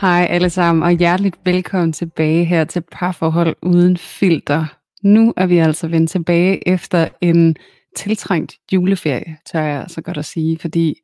[0.00, 4.64] Hej alle sammen, og hjerteligt velkommen tilbage her til Parforhold Uden Filter.
[5.02, 7.56] Nu er vi altså vendt tilbage efter en
[7.96, 10.94] tiltrængt juleferie, tør jeg så godt at sige, fordi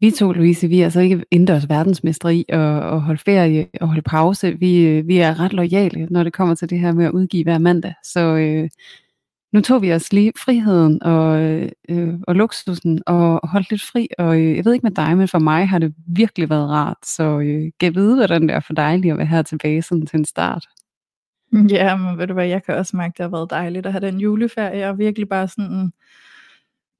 [0.00, 2.60] vi to, Louise, vi er altså ikke indendørs verdensmester i at,
[2.94, 4.56] at holde ferie og holde pause.
[4.58, 7.44] Vi, øh, vi er ret lojale, når det kommer til det her med at udgive
[7.44, 7.94] hver mandag.
[8.04, 8.68] Så øh,
[9.52, 11.42] nu tog vi os lige friheden og,
[11.88, 14.08] øh, og luksusen og holdt lidt fri.
[14.18, 16.96] Og øh, jeg ved ikke med dig, men for mig har det virkelig været rart.
[17.06, 20.06] Så øh, kan vide, hvordan det er for dig lige at være her tilbage sådan
[20.06, 20.66] til en start.
[21.52, 24.06] Ja, men ved du hvad, jeg kan også mærke, det har været dejligt at have
[24.06, 25.92] den juleferie, og virkelig bare sådan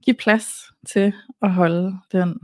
[0.04, 0.46] give plads
[0.92, 1.12] til
[1.42, 2.38] at holde den,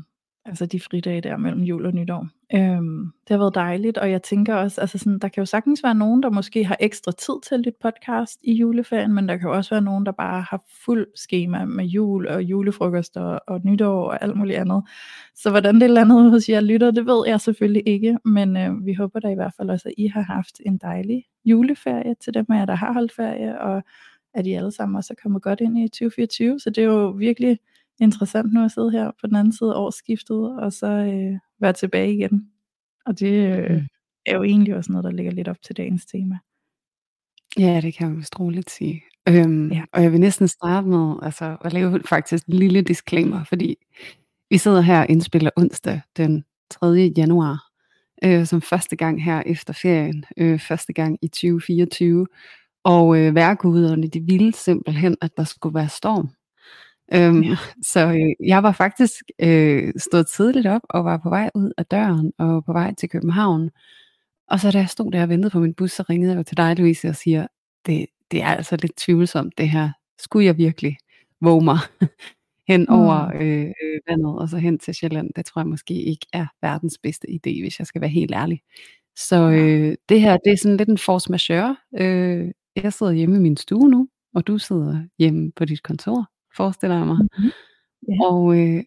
[0.46, 2.26] altså de fridage der mellem jul og nytår.
[2.54, 5.82] Øhm, det har været dejligt, og jeg tænker også, altså sådan, der kan jo sagtens
[5.82, 9.36] være nogen, der måske har ekstra tid til at lytte podcast i juleferien, men der
[9.36, 13.40] kan jo også være nogen, der bare har fuld schema med jul og julefrokost og,
[13.46, 14.82] og nytår og alt muligt andet.
[15.34, 18.94] Så hvordan det landede hos jer lytter, det ved jeg selvfølgelig ikke, men øh, vi
[18.94, 22.46] håber da i hvert fald også, at I har haft en dejlig juleferie til dem
[22.48, 23.82] af jer, der har holdt ferie, og
[24.34, 26.60] at I alle sammen også er kommet godt ind i 2024.
[26.60, 27.58] Så det er jo virkelig
[28.00, 31.72] interessant nu at sidde her på den anden side af årsskiftet, og så øh, være
[31.72, 32.46] tilbage igen.
[33.06, 33.86] Og det øh, Mm.
[34.26, 36.38] er jo egentlig også noget, der ligger lidt op til dagens tema.
[37.58, 39.02] Ja, det kan man vist roligt sige.
[39.28, 39.82] Øhm, Ja.
[39.92, 43.76] Og jeg vil næsten starte med altså, at lave faktisk en lille disclaimer, fordi
[44.50, 47.12] vi sidder her og indspiller onsdag den 3.
[47.16, 47.64] januar,
[48.24, 52.26] øh, som første gang her efter ferien, øh, første gang i 2024.
[52.84, 56.28] Og øh, værkuderne, de ville simpelthen, at der skulle være storm.
[57.14, 57.56] Øhm, Ja.
[57.82, 61.86] Så øh, jeg var faktisk øh, stået tidligt op og var på vej ud af
[61.86, 63.70] døren og på vej til København.
[64.50, 66.42] Og så da jeg stod der og ventede på min bus, så ringede jeg jo
[66.42, 67.46] til dig, Louise, og siger,
[67.86, 69.90] det, det er altså lidt tvivlsomt det her.
[70.18, 70.96] Skulle jeg virkelig
[71.40, 71.78] våge mig
[72.68, 73.40] hen over Mm.
[73.40, 75.30] øh, øh, vandet og så hen til Sjælland?
[75.36, 78.60] Det tror jeg måske ikke er verdens bedste idé, hvis jeg skal være helt ærlig.
[79.16, 81.76] Så øh, det her, det er sådan lidt en force majeure.
[81.98, 86.26] Øh, jeg sidder hjemme i min stue nu, og du sidder hjemme på dit kontor,
[86.56, 87.18] forestiller jeg mig.
[87.38, 87.50] Mhm.
[88.08, 88.24] Ja.
[88.26, 88.82] Og, øh,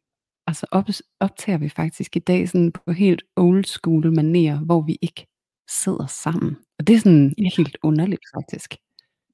[0.48, 0.86] og så op,
[1.20, 5.28] optager vi faktisk i dag sådan på helt old school maner, hvor vi ikke
[5.70, 6.58] sidder sammen.
[6.80, 7.50] Og det er sådan Ja.
[7.58, 8.76] helt underligt faktisk.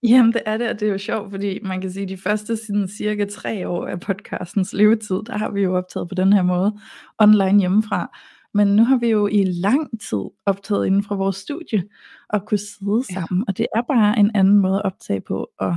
[0.03, 2.18] Jamen det er det, og det er jo sjovt, fordi man kan sige, at de
[2.18, 6.34] første sådan, cirka tre år af podcastens levetid, der har vi jo optaget på den
[6.34, 6.79] her måde,
[7.19, 8.18] online hjemmefra.
[8.53, 11.84] Men nu har vi jo i lang tid optaget inden fra vores studie,
[12.29, 13.13] og kunne sidde Ja.
[13.13, 15.75] sammen, og det er bare en anden måde at optage på, og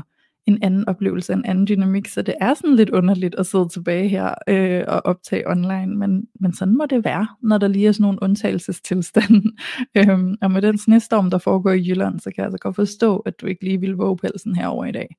[0.49, 4.09] en anden oplevelse, en anden dynamik, så det er sådan lidt underligt at sidde tilbage
[4.09, 7.93] her øh, og optage online, men, men sådan må det være, når der lige er
[7.93, 9.43] sådan nogle undtagelsestilstande.
[9.99, 13.17] øhm, og med den snestorm, der foregår i Jylland, så kan jeg altså godt forstå,
[13.17, 15.17] at du ikke lige vil våge pelsen herover i dag.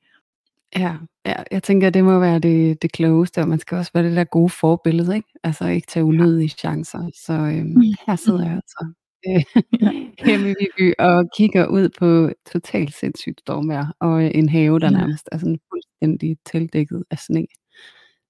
[0.76, 0.96] Ja,
[1.26, 4.16] ja, jeg tænker, det må være det, det klogeste, og man skal også være det
[4.16, 5.30] der gode forbillede, ikke?
[5.44, 7.10] Altså ikke tage unødige chancer.
[7.26, 8.94] Så øhm, her sidder jeg altså
[9.28, 9.44] øh,
[10.26, 14.92] hjemme i Viby og kigger ud på totalt sindssygt stormvejr, og øh, en have, der
[14.92, 14.98] Ja.
[14.98, 17.46] nærmest er sådan fuldstændig tildækket af sne.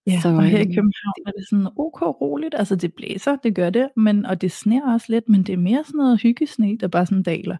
[0.08, 3.36] Ja, Så og her i øhm, København er det sådan ok roligt, altså det blæser,
[3.36, 6.22] det gør det, men, og det sner også lidt, men det er mere sådan noget
[6.22, 7.58] hyggesne, der bare sådan daler.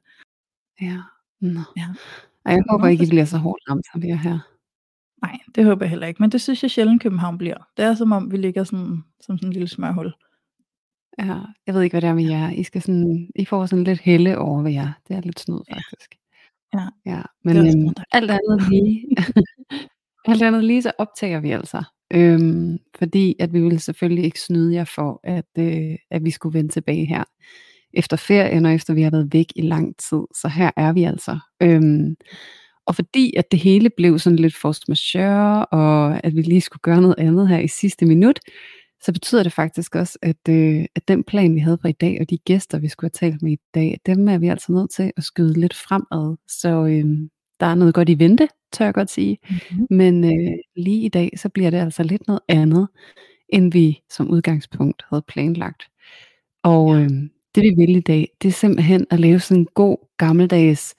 [0.81, 0.97] ja,
[1.41, 1.59] nå.
[1.78, 1.85] Ja.
[2.45, 4.39] Ej, jeg håber ikke, I hvorfor- bliver så hårdt ramt, som vi er her.
[5.23, 7.57] Nej, det håber jeg heller ikke, men det synes jeg sjældent København bliver.
[7.78, 10.13] Det er som om, vi ligger sådan, som sådan en lille smørhul.
[11.19, 11.38] Ja,
[11.68, 12.50] jeg ved ikke, hvad det er med jer.
[12.52, 14.91] I, skal sådan, I får sådan lidt helle over ved jer.
[15.07, 15.75] Det er lidt snyd, Ja.
[15.75, 16.16] faktisk.
[16.74, 18.00] Ja, Ja, det men øhm, dejligt.
[18.12, 19.06] alt andet lige,
[20.31, 21.83] alt andet lige, så optager vi altså.
[22.13, 26.54] Øhm, fordi at vi ville selvfølgelig ikke snyde jer for, at, øh, at vi skulle
[26.54, 27.24] vende tilbage her
[27.94, 30.19] efter ferien, og efter vi har været væk i lang tid.
[30.42, 31.39] Så her er vi altså.
[31.62, 32.15] Øhm,
[32.86, 36.81] og fordi at det hele blev sådan lidt force majeure, og at vi lige skulle
[36.81, 38.39] gøre noget andet her i sidste minut,
[39.01, 42.18] så betyder det faktisk også, at, øh, at den plan, vi havde for i dag,
[42.22, 44.92] og de gæster, vi skulle have talt med i dag, dem er vi altså nødt
[44.92, 46.38] til at skyde lidt fremad.
[46.48, 47.06] Så øh,
[47.60, 49.38] der er noget godt i vente, tør jeg godt sige.
[49.50, 49.88] Mm-hmm.
[49.90, 52.88] Men øh, lige i dag, så bliver det altså lidt noget andet,
[53.50, 55.84] end vi som udgangspunkt havde planlagt.
[56.63, 57.10] Og øh,
[57.56, 60.96] det vi vil i dag, det er simpelthen at lave sådan en god gammeldags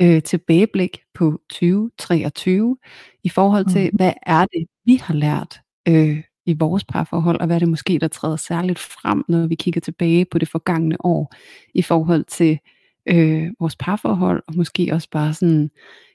[0.00, 2.76] øh, tilbageblik på 2023
[3.24, 3.96] i forhold til, Mhm.
[3.96, 7.98] hvad er det, vi har lært øh, i vores parforhold, og hvad er det måske,
[7.98, 11.34] der træder særligt frem, når vi kigger tilbage på det forgangne år,
[11.74, 12.58] i forhold til
[13.06, 15.70] øh, vores parforhold, og måske også bare sådan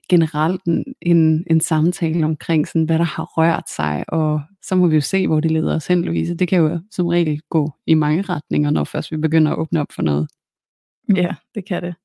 [0.10, 4.88] generelt en, en, en samtale omkring, sådan, hvad der har rørt sig, og så må
[4.88, 6.36] vi jo se, hvor det leder os hen, Louise.
[6.36, 9.82] Det kan jo som regel gå i mange retninger, når først vi begynder at åbne
[9.82, 10.28] op for noget.
[11.16, 11.96] Ja, det kan det.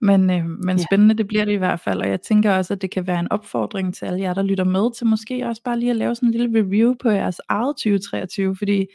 [0.00, 0.84] Men, øh, men Ja.
[0.84, 3.20] spændende det bliver det i hvert fald, og jeg tænker også, at det kan være
[3.20, 6.14] en opfordring til alle jer, der lytter med, til måske også bare lige at lave
[6.14, 8.86] sådan en lille review på jeres eget 2023, fordi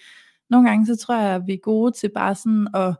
[0.50, 2.96] nogle gange så tror jeg, at vi er gode til bare sådan at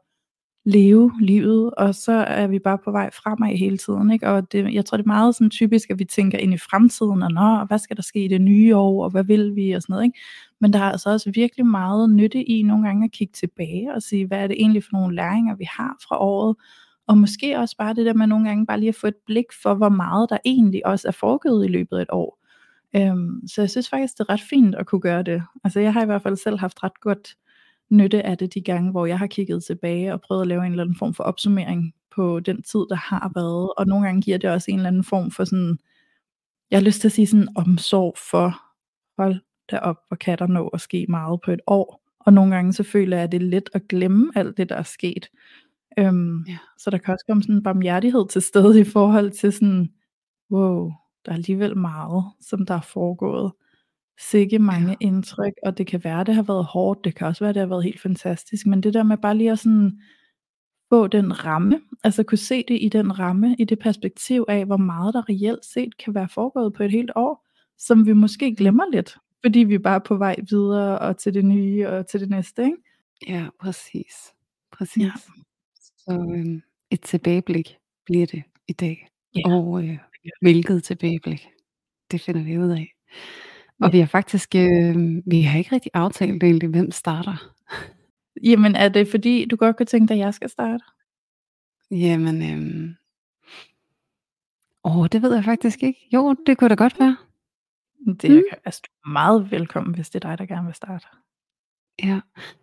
[0.66, 4.30] leve livet, og så er vi bare på vej fremad hele tiden, ikke?
[4.30, 7.24] og det, jeg tror det er meget sådan typisk, at vi tænker ind i fremtiden,
[7.24, 9.82] og nå, hvad skal der ske i det nye år, og hvad vil vi, og
[9.82, 10.20] sådan noget, ikke?
[10.62, 14.02] men der er altså også virkelig meget nytte i nogle gange at kigge tilbage, og
[14.02, 16.56] sige, hvad er det egentlig for nogle læringer, vi har fra året,
[17.08, 19.46] og måske også bare det der med nogle gange bare lige at få et blik
[19.64, 22.40] for, hvor meget der egentlig også er foregået i løbet af et år.
[22.96, 25.44] Øhm, så jeg synes faktisk, det er ret fint at kunne gøre det.
[25.64, 27.36] Altså jeg har i hvert fald selv haft ret godt
[27.90, 30.72] nytte af det de gange, hvor jeg har kigget tilbage og prøvet at lave en
[30.72, 33.74] eller anden form for opsummering på den tid, der har været.
[33.78, 35.78] Og nogle gange giver det også en eller anden form for sådan,
[36.72, 38.62] jeg har lyst til at sige sådan omsorg for,
[39.18, 39.36] hold
[39.72, 42.04] da op, hvor kan der nå at ske meget på et år.
[42.20, 44.76] Og nogle gange så føler jeg, at det er let at glemme alt det, der
[44.76, 45.30] er sket.
[46.00, 46.58] Øhm, Ja.
[46.78, 49.90] Så der kan også komme sådan en barmhjertighed til stede i forhold til sådan,
[50.52, 50.92] wow,
[51.26, 53.52] der er alligevel meget, som der er foregået.
[54.20, 54.96] Sikke mange Ja.
[55.00, 57.68] indtryk, og det kan være, det har været hårdt, det kan også være, det har
[57.68, 60.00] været helt fantastisk, men det der med bare lige at sådan
[60.90, 64.78] få den ramme, altså kunne se det i den ramme, i det perspektiv af, hvor
[64.78, 67.48] meget der reelt set kan være foregået på et helt år,
[67.78, 71.46] som vi måske glemmer lidt, fordi vi bare er på vej videre og til det
[71.46, 72.78] nye og til det næste, ikke?
[73.28, 74.14] Ja, præcis.
[74.72, 75.04] Præcis.
[75.04, 75.12] Ja.
[76.06, 76.62] Så øhm,
[76.92, 79.08] et tilbageblik bliver det i dag.
[79.36, 79.42] Ja.
[79.54, 79.98] Og øh,
[80.42, 81.48] hvilket tilbageblik,
[82.12, 82.94] det finder vi ud af.
[83.80, 83.92] Og Ja.
[83.92, 84.96] vi har faktisk, øh,
[85.26, 87.54] vi har ikke rigtig aftalt egentlig, hvem starter.
[88.44, 90.84] Jamen er det fordi, du godt kunne tænke dig, at jeg skal starte?
[91.92, 92.96] Jamen, øhm,
[94.84, 96.08] åh, det ved jeg faktisk ikke.
[96.14, 97.18] Jo, det kunne da godt være.
[98.22, 98.38] Det Mm.
[98.38, 101.06] er altså, du er meget velkommen, hvis det er dig, der gerne vil starte.
[102.04, 102.20] Ja.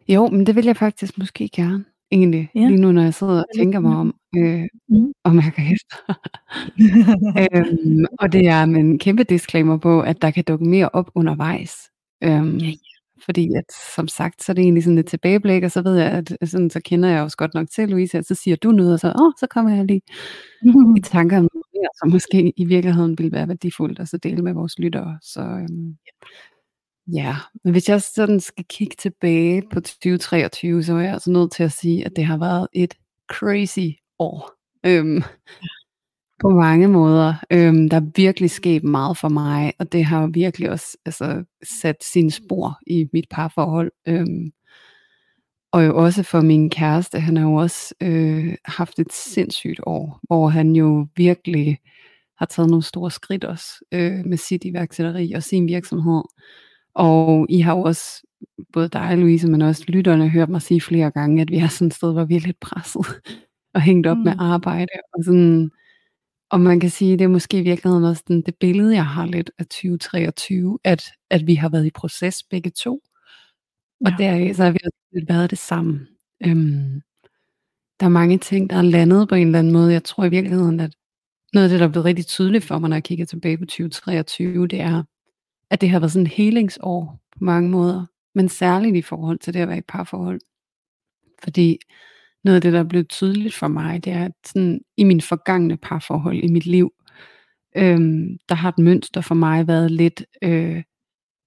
[0.08, 2.48] Jo, men det vil jeg faktisk måske gerne, egentlig.
[2.54, 2.60] Ja.
[2.68, 5.12] Lige nu, når jeg sidder og er tænker mig om, øh, Mm.
[5.24, 6.14] og mærker efter.
[7.56, 11.10] øhm, og det er med en kæmpe disclaimer på, at der kan dukke mere op
[11.14, 11.72] undervejs.
[12.24, 12.72] Øhm, Ja, ja.
[13.24, 13.64] Fordi at,
[13.96, 16.70] som sagt, så er det egentlig sådan et tilbageblik, og så ved jeg, at sådan,
[16.70, 19.08] så kender jeg også godt nok til Louise, at så siger du noget, og så,
[19.20, 20.00] åh, så kommer jeg lige
[20.96, 24.42] i tanker om noget mere, som måske i virkeligheden ville være værdifuldt at så dele
[24.42, 25.18] med vores lyttere.
[25.22, 25.96] Så øhm,
[27.14, 31.52] ja, men hvis jeg sådan skal kigge tilbage på 2023, så er jeg altså nødt
[31.52, 32.94] til at sige, at det har været et
[33.30, 34.52] crazy år.
[34.86, 35.22] Øhm,
[36.40, 37.34] på mange måder.
[37.50, 41.44] Øhm, der er virkelig sket meget for mig, og det har virkelig også altså,
[41.80, 43.92] sat sine spor i mit parforhold.
[44.08, 44.52] Øhm,
[45.72, 50.20] og jo også for min kæreste, han har jo også øh, haft et sindssygt år,
[50.22, 51.78] hvor han jo virkelig
[52.38, 56.22] har taget nogle store skridt også øh, med sit iværksætteri og sin virksomhed.
[57.00, 58.22] Og I har jo også,
[58.72, 61.86] både dig Louise, men også lytterne, hørt mig sige flere gange, at vi er sådan
[61.86, 63.06] et sted, hvor vi er lidt presset
[63.74, 64.24] og hængt op mm.
[64.24, 64.92] med arbejde.
[65.14, 65.70] Og, sådan,
[66.50, 69.26] og man kan sige, det er måske i virkeligheden også den, det billede, jeg har
[69.26, 73.00] lidt af 2023, at, at vi har været i proces begge to.
[74.06, 74.16] Og Ja.
[74.18, 76.08] deraf så har vi også lidt været det sammen.
[76.46, 77.00] Øhm,
[78.00, 79.92] der er mange ting, der er landet på en eller anden måde.
[79.92, 80.92] Jeg tror i virkeligheden, at
[81.52, 83.64] noget af det, der er blevet rigtig tydeligt for mig, når jeg kigger tilbage på
[83.64, 85.02] 2023, det er,
[85.70, 88.06] at det har været sådan et helingsår på mange måder.
[88.34, 90.40] Men særligt i forhold til det at være i parforhold.
[91.42, 91.78] Fordi
[92.44, 95.22] noget af det, der er blevet tydeligt for mig, det er, at sådan, i mine
[95.22, 96.92] forgangne parforhold i mit liv,
[97.76, 100.82] øhm, der har et mønster for mig været lidt øh,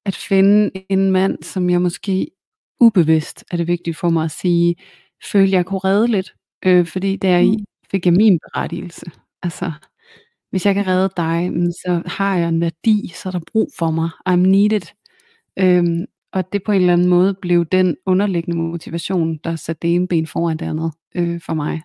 [0.06, 2.27] at finde en mand, som jeg måske
[2.80, 4.75] ubevidst, er det vigtigt for mig at sige,
[5.32, 6.34] følte jeg kunne redde lidt.
[6.65, 7.65] Øh, fordi deri Mm.
[7.92, 9.06] fik jeg min berettigelse.
[9.44, 9.72] Altså,
[10.53, 13.91] hvis jeg kan redde dig, så har jeg en værdi, så er der brug for
[13.91, 14.10] mig.
[14.29, 14.81] I'm needed.
[15.60, 19.95] Øhm, og det på en eller anden måde blev den underliggende motivation, der satte det
[19.95, 21.81] ene ben foran det andet øh, for mig.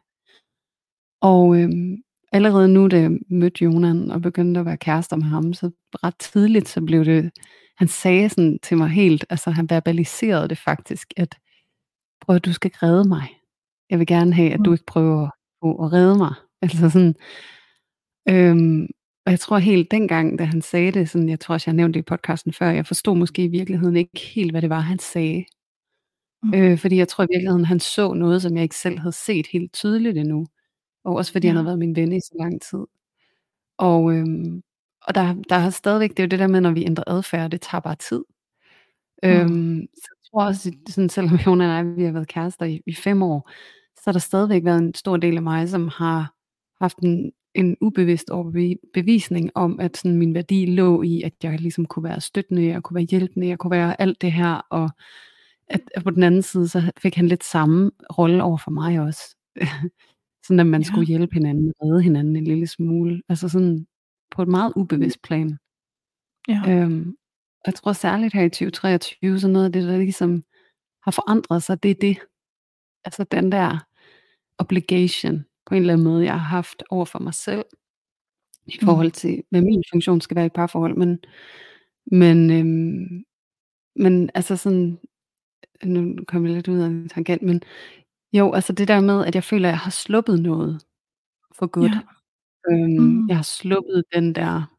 [1.20, 1.96] Og øhm,
[2.32, 5.70] allerede nu, da jeg mødte Jonan og begyndte at være kærester med ham, så
[6.04, 7.30] ret tidligt, så blev det,
[7.78, 11.36] han sagde sådan til mig helt, altså han verbaliserede det faktisk, at
[12.20, 13.28] prøv at du skal redde mig.
[13.90, 14.74] Jeg vil gerne have, at du Mm.
[14.74, 15.28] ikke prøver
[15.62, 16.34] på at redde mig.
[16.62, 17.14] Altså sådan,
[18.30, 18.88] øhm,
[19.26, 21.98] og jeg tror helt dengang, da han sagde det, sådan, jeg tror også, jeg nævnte
[21.98, 24.98] det i podcasten før, jeg forstod måske i virkeligheden ikke helt, hvad det var, han
[24.98, 25.44] sagde.
[26.42, 26.54] Mm.
[26.54, 29.46] Øh, fordi jeg tror i virkeligheden, han så noget, som jeg ikke selv havde set
[29.46, 30.46] helt tydeligt endnu.
[31.04, 31.50] Og også fordi ja.
[31.50, 32.86] han havde været min ven i så lang tid.
[33.78, 34.62] Og, øhm,
[35.02, 37.50] og der, der er stadigvæk, det er jo det der med, når vi ændrer adfærd,
[37.50, 38.24] det tager bare tid.
[39.22, 39.28] Mm.
[39.28, 42.80] Øhm, så jeg tror også, sådan, selvom hun og jeg, vi har været kærester i,
[42.86, 43.50] i fem år,
[43.96, 46.34] så har der stadigvæk været en stor del af mig, som har
[46.80, 51.86] haft en, en ubevidst overbevisning om, at sådan min værdi lå i, at jeg ligesom
[51.86, 54.90] kunne være støttende, jeg kunne være hjælpende, jeg kunne være alt det her, og
[55.66, 59.00] at, at på den anden side, så fik han lidt samme rolle over for mig
[59.00, 59.36] også.
[60.46, 60.86] sådan at man ja.
[60.86, 63.22] skulle hjælpe hinanden, redde hinanden en lille smule.
[63.28, 63.86] Altså sådan
[64.30, 65.58] på et meget ubevidst plan.
[66.48, 66.62] Ja.
[66.68, 67.16] Øhm,
[67.66, 70.44] jeg tror særligt her i 2023, så noget af det, der ligesom
[71.02, 72.18] har forandret sig, det er det.
[73.04, 73.78] Altså den der
[74.58, 77.64] obligation på en eller anden måde, jeg har haft over for mig selv,
[78.66, 78.86] i mm.
[78.86, 80.96] forhold til, hvad min funktion skal være i parforhold.
[80.96, 81.18] Men,
[82.06, 83.24] men, øhm,
[83.96, 84.98] men altså sådan,
[85.84, 87.62] nu kommer jeg lidt ud af en tangent, men
[88.32, 90.82] jo, altså det der med, at jeg føler, at jeg har sluppet noget
[91.54, 91.92] for godt.
[91.92, 92.00] Ja.
[92.70, 93.28] Øhm, mm.
[93.28, 94.74] Jeg har sluppet den der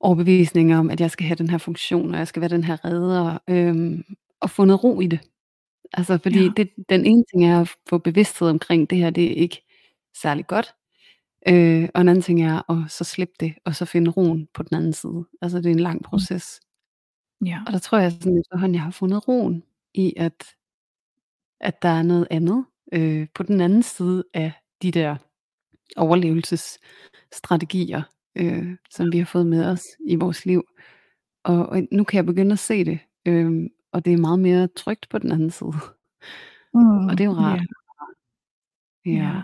[0.00, 2.84] overbevisning om, at jeg skal have den her funktion, og jeg skal være den her
[2.84, 4.04] redder, øhm,
[4.40, 5.20] og fundet ro i det.
[5.92, 6.50] Altså fordi ja.
[6.56, 9.62] det, den ene ting er at få bevidsthed omkring, det her det er ikke
[10.14, 10.74] særlig godt,
[11.48, 14.62] øh, og en anden ting er at så slippe det, og så finde roen på
[14.62, 15.24] den anden side.
[15.42, 16.02] Altså det er en lang mm.
[16.02, 16.60] proces.
[17.46, 17.62] Ja.
[17.66, 19.62] Og der tror jeg sådan efterhånden, jeg har fundet roen
[19.94, 20.44] i, at,
[21.60, 24.52] at der er noget andet øh, på den anden side af
[24.82, 25.16] de der
[25.96, 28.02] overlevelsesstrategier,
[28.36, 30.64] øh, som vi har fået med os i vores liv.
[31.44, 34.68] Og, og nu kan jeg begynde at se det, øh, og det er meget mere
[34.76, 35.72] trygt på den anden side.
[36.74, 37.60] Mm, og det er jo rart.
[39.06, 39.18] Yeah.
[39.18, 39.34] Ja.
[39.36, 39.42] ja.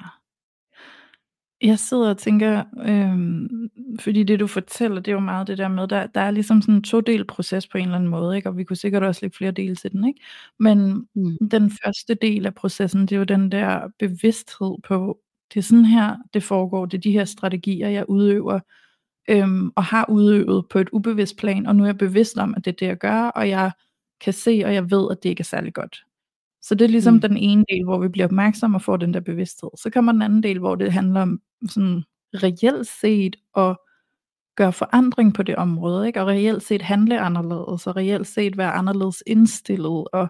[1.61, 3.71] Jeg sidder og tænker, øhm,
[4.01, 6.63] fordi det du fortæller, det er jo meget det der med, der, der er ligesom
[6.63, 8.49] sådan en to-del proces på en eller anden måde, ikke?
[8.49, 10.21] og vi kunne sikkert også lægge flere dele til den, ikke?
[10.59, 11.49] men mm.
[11.51, 15.19] den første del af processen, det er jo den der bevidsthed på,
[15.55, 18.61] det er sådan her, det foregår, det er de her strategier, jeg udøver,
[19.29, 22.65] øhm, og har udøvet på et ubevidst plan, og nu er jeg bevidst om, at
[22.65, 23.73] det er det, jeg gør, og jeg
[24.25, 26.05] kan se, og jeg ved, at det ikke er særlig godt.
[26.63, 27.21] Så det er ligesom mm.
[27.21, 29.71] den ene del, hvor vi bliver opmærksomme og får den der bevidsthed.
[29.77, 32.05] Så kommer den anden del, hvor det handler om sådan
[32.35, 33.77] reelt set at
[34.57, 36.21] gøre forandring på det område, ikke?
[36.21, 40.29] og reelt set handle anderledes, og reelt set være anderledes indstillet, og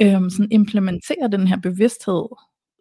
[0.00, 2.24] øhm, sådan implementere den her bevidsthed,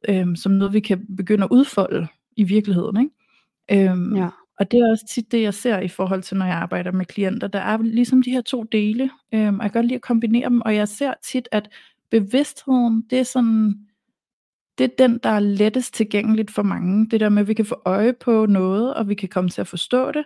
[0.10, 2.98] øhm, som noget vi kan begynde at udfolde i virkeligheden.
[2.98, 3.90] Ikke?
[3.90, 4.30] Øhm, ja.
[4.60, 7.06] Og det er også tit det, jeg ser i forhold til, når jeg arbejder med
[7.06, 7.48] klienter.
[7.48, 10.50] Der er ligesom de her to dele, øhm, og jeg kan godt lide at kombinere
[10.50, 11.70] dem, og jeg ser tit, at
[12.12, 13.76] bevidstheden, det er sådan,
[14.78, 17.10] det er den, der er lettest tilgængeligt for mange.
[17.10, 19.62] Det der med, at vi kan få øje på noget, og vi kan komme til
[19.62, 20.26] at forstå det,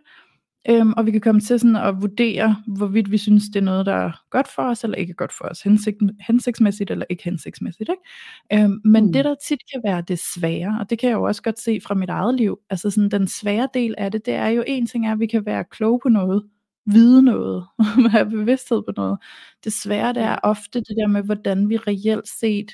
[0.69, 3.85] øhm, og vi kan komme til sådan at vurdere, hvorvidt vi synes, det er noget,
[3.85, 5.61] der er godt for os, eller ikke godt for os.
[5.61, 7.89] Hensigt, hensigtsmæssigt eller ikke hensigtsmæssigt.
[7.89, 8.63] Ikke?
[8.63, 9.13] Øhm, men mm.
[9.13, 11.79] det, der tit kan være det svære, og det kan jeg jo også godt se
[11.83, 14.87] fra mit eget liv, altså sådan den svære del af det, det er jo en
[14.87, 16.43] ting er, at vi kan være kloge på noget,
[16.85, 17.65] vide noget,
[18.11, 19.17] have bevidsthed på noget.
[19.63, 22.71] Det svære det er ofte det der med, hvordan vi reelt set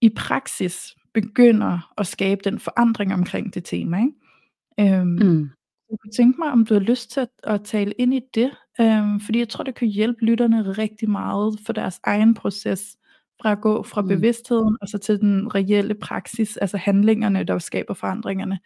[0.00, 3.98] i praksis begynder at skabe den forandring omkring det tema.
[3.98, 4.94] Ikke?
[4.94, 5.50] Øhm, mm.
[5.90, 8.50] Jeg kunne tænke mig, om du har lyst til at, at tale ind i det,
[8.80, 12.96] øhm, fordi jeg tror, det kan hjælpe lytterne rigtig meget for deres egen proces,
[13.42, 14.08] fra at gå fra mm.
[14.08, 18.58] bevidstheden og så til den reelle praksis, altså handlingerne, der skaber forandringerne.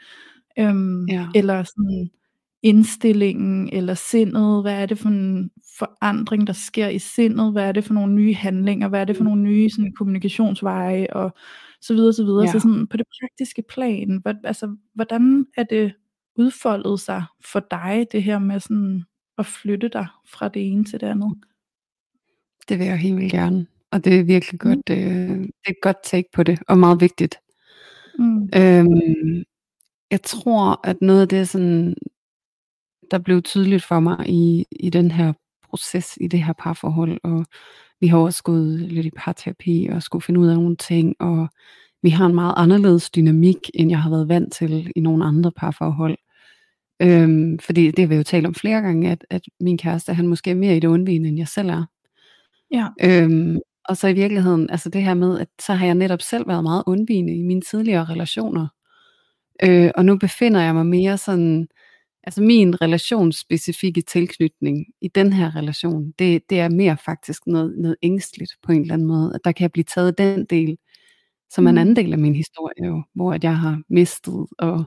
[0.59, 1.29] Øhm, ja.
[1.35, 2.11] Eller sådan
[2.63, 7.73] indstillingen eller sindet, hvad er det for en forandring, der sker i sindet, hvad er
[7.73, 11.35] det for nogle nye handlinger, hvad er det for nogle nye sådan, kommunikationsveje, og
[11.81, 12.45] så videre, så videre.
[12.45, 12.53] Ja.
[12.53, 15.93] Så sådan, på det praktiske plan, hvad, altså, hvordan er det
[16.37, 19.05] udfoldet sig for dig, det her med sådan
[19.39, 21.35] at flytte dig fra det ene til det andet?
[22.69, 24.95] Det vil jeg helt vildt gerne, og det er virkelig godt, mm.
[24.95, 27.39] øh, det er et godt take på det, og meget vigtigt.
[28.19, 28.49] Mm.
[28.57, 29.45] Øhm,
[30.11, 31.95] jeg tror, at noget af det sådan,
[33.11, 37.47] der blev tydeligt for mig i, i den her proces, i det her parforhold, og
[38.01, 41.49] vi har også gået lidt i parterapi og skulle finde ud af nogle ting, og
[42.03, 45.53] vi har en meget anderledes dynamik, end jeg har været vant til i nogle andre
[45.53, 46.19] parforhold.
[47.03, 50.29] Øhm, fordi det har vi jo talt om flere gange, at, at min kæreste, han
[50.29, 51.85] måske er mere i det undvigende, end jeg selv er.
[52.71, 52.89] Ja.
[53.03, 56.49] Øhm, og så i virkeligheden, altså det her med, at så har jeg netop selv
[56.49, 58.69] været meget undvigende i mine tidligere relationer.
[59.63, 61.69] Øh, og nu befinder jeg mig mere sådan,
[62.23, 67.97] altså min relationsspecifikke tilknytning i den her relation, det, det er mere faktisk noget, noget
[68.03, 70.77] ængstligt på en eller anden måde, at der kan blive taget den del,
[71.51, 71.81] som er en mm.
[71.81, 74.85] anden del af min historie, jo, hvor at jeg har mistet og,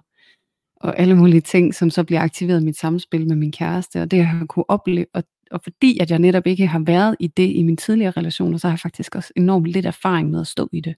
[0.82, 4.12] og alle mulige ting, som så bliver aktiveret i mit samspil med min kæreste, og
[4.12, 7.28] det jeg har kunne opleve, og, og fordi at jeg netop ikke har været i
[7.28, 10.48] det i mine tidligere relationer, så har jeg faktisk også enormt lidt erfaring med at
[10.48, 10.96] stå i det.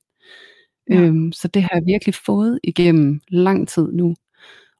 [0.89, 0.95] Ja.
[0.95, 4.15] Øhm, så det har jeg virkelig fået igennem lang tid nu,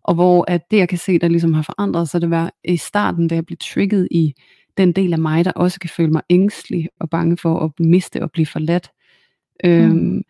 [0.04, 2.78] Og hvor at det, jeg kan se, der ligesom har forandret sig, det var i
[2.78, 4.34] starten, da jeg blev trigget i
[4.78, 8.24] den del af mig, der også kan føle mig ængstelig og bange for at miste
[8.24, 8.92] og blive forladt.
[9.66, 10.22] Øhm,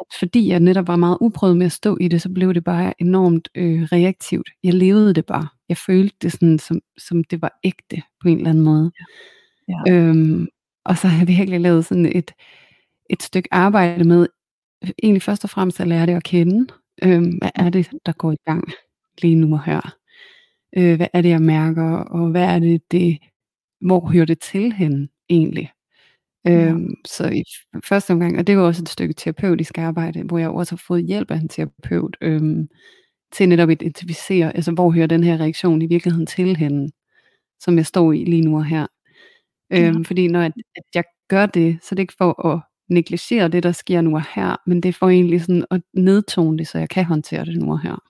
[0.00, 0.06] mm.
[0.18, 2.94] Fordi jeg netop var meget uprøvet med at stå i det, så blev det bare
[3.02, 4.50] enormt øh, reaktivt.
[4.62, 5.48] Jeg levede det bare.
[5.68, 8.92] Jeg følte det sådan, som, som det var ægte på en eller anden måde.
[8.98, 9.04] Ja.
[9.68, 9.92] Ja.
[9.92, 10.48] Øhm,
[10.84, 12.32] og så har jeg virkelig lavet sådan et,
[13.10, 14.26] et stykke arbejde med,
[15.02, 16.66] egentlig først og fremmest at lære det at kende.
[17.02, 18.64] Øhm, hvad er det, der går i gang
[19.22, 19.96] lige nu og her?
[20.76, 23.18] Øh, hvad er det, jeg mærker, og hvad er det, det
[23.80, 25.70] hvor hører det til hen egentlig?
[26.48, 27.42] Øhm, så i
[27.84, 31.04] første omgang, og det var også et stykke terapeutisk arbejde, hvor jeg også har fået
[31.06, 32.68] hjælp af en terapeut, øhm,
[33.32, 36.92] til netop at identificere, altså hvor hører den her reaktion i virkeligheden til hende,
[37.60, 38.86] som jeg står i lige nu og her.
[39.72, 40.02] Øhm, ja.
[40.06, 43.62] Fordi når jeg, at jeg gør det, så er det ikke for at negligere det,
[43.62, 46.78] der sker nu og her, men det er for egentlig sådan at nedtone det, så
[46.78, 48.02] jeg kan håndtere det nu og her.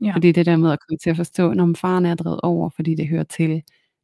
[0.00, 0.12] Ja.
[0.14, 2.94] Fordi det der med at komme til at forstå, når faren er drevet over, fordi
[2.94, 3.62] det hører til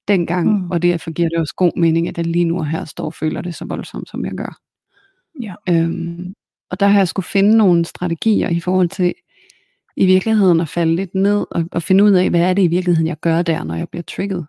[0.09, 0.71] dengang, mm.
[0.71, 3.15] og derfor giver det også god mening, at jeg lige nu og her står og
[3.15, 4.59] føler det så voldsomt, som jeg gør.
[5.43, 5.55] Ja.
[5.69, 6.35] Øhm,
[6.71, 9.15] og der har jeg skulle finde nogle strategier i forhold til
[9.97, 12.67] i virkeligheden at falde lidt ned og, og finde ud af, hvad er det i
[12.67, 14.47] virkeligheden, jeg gør der, når jeg bliver trigget.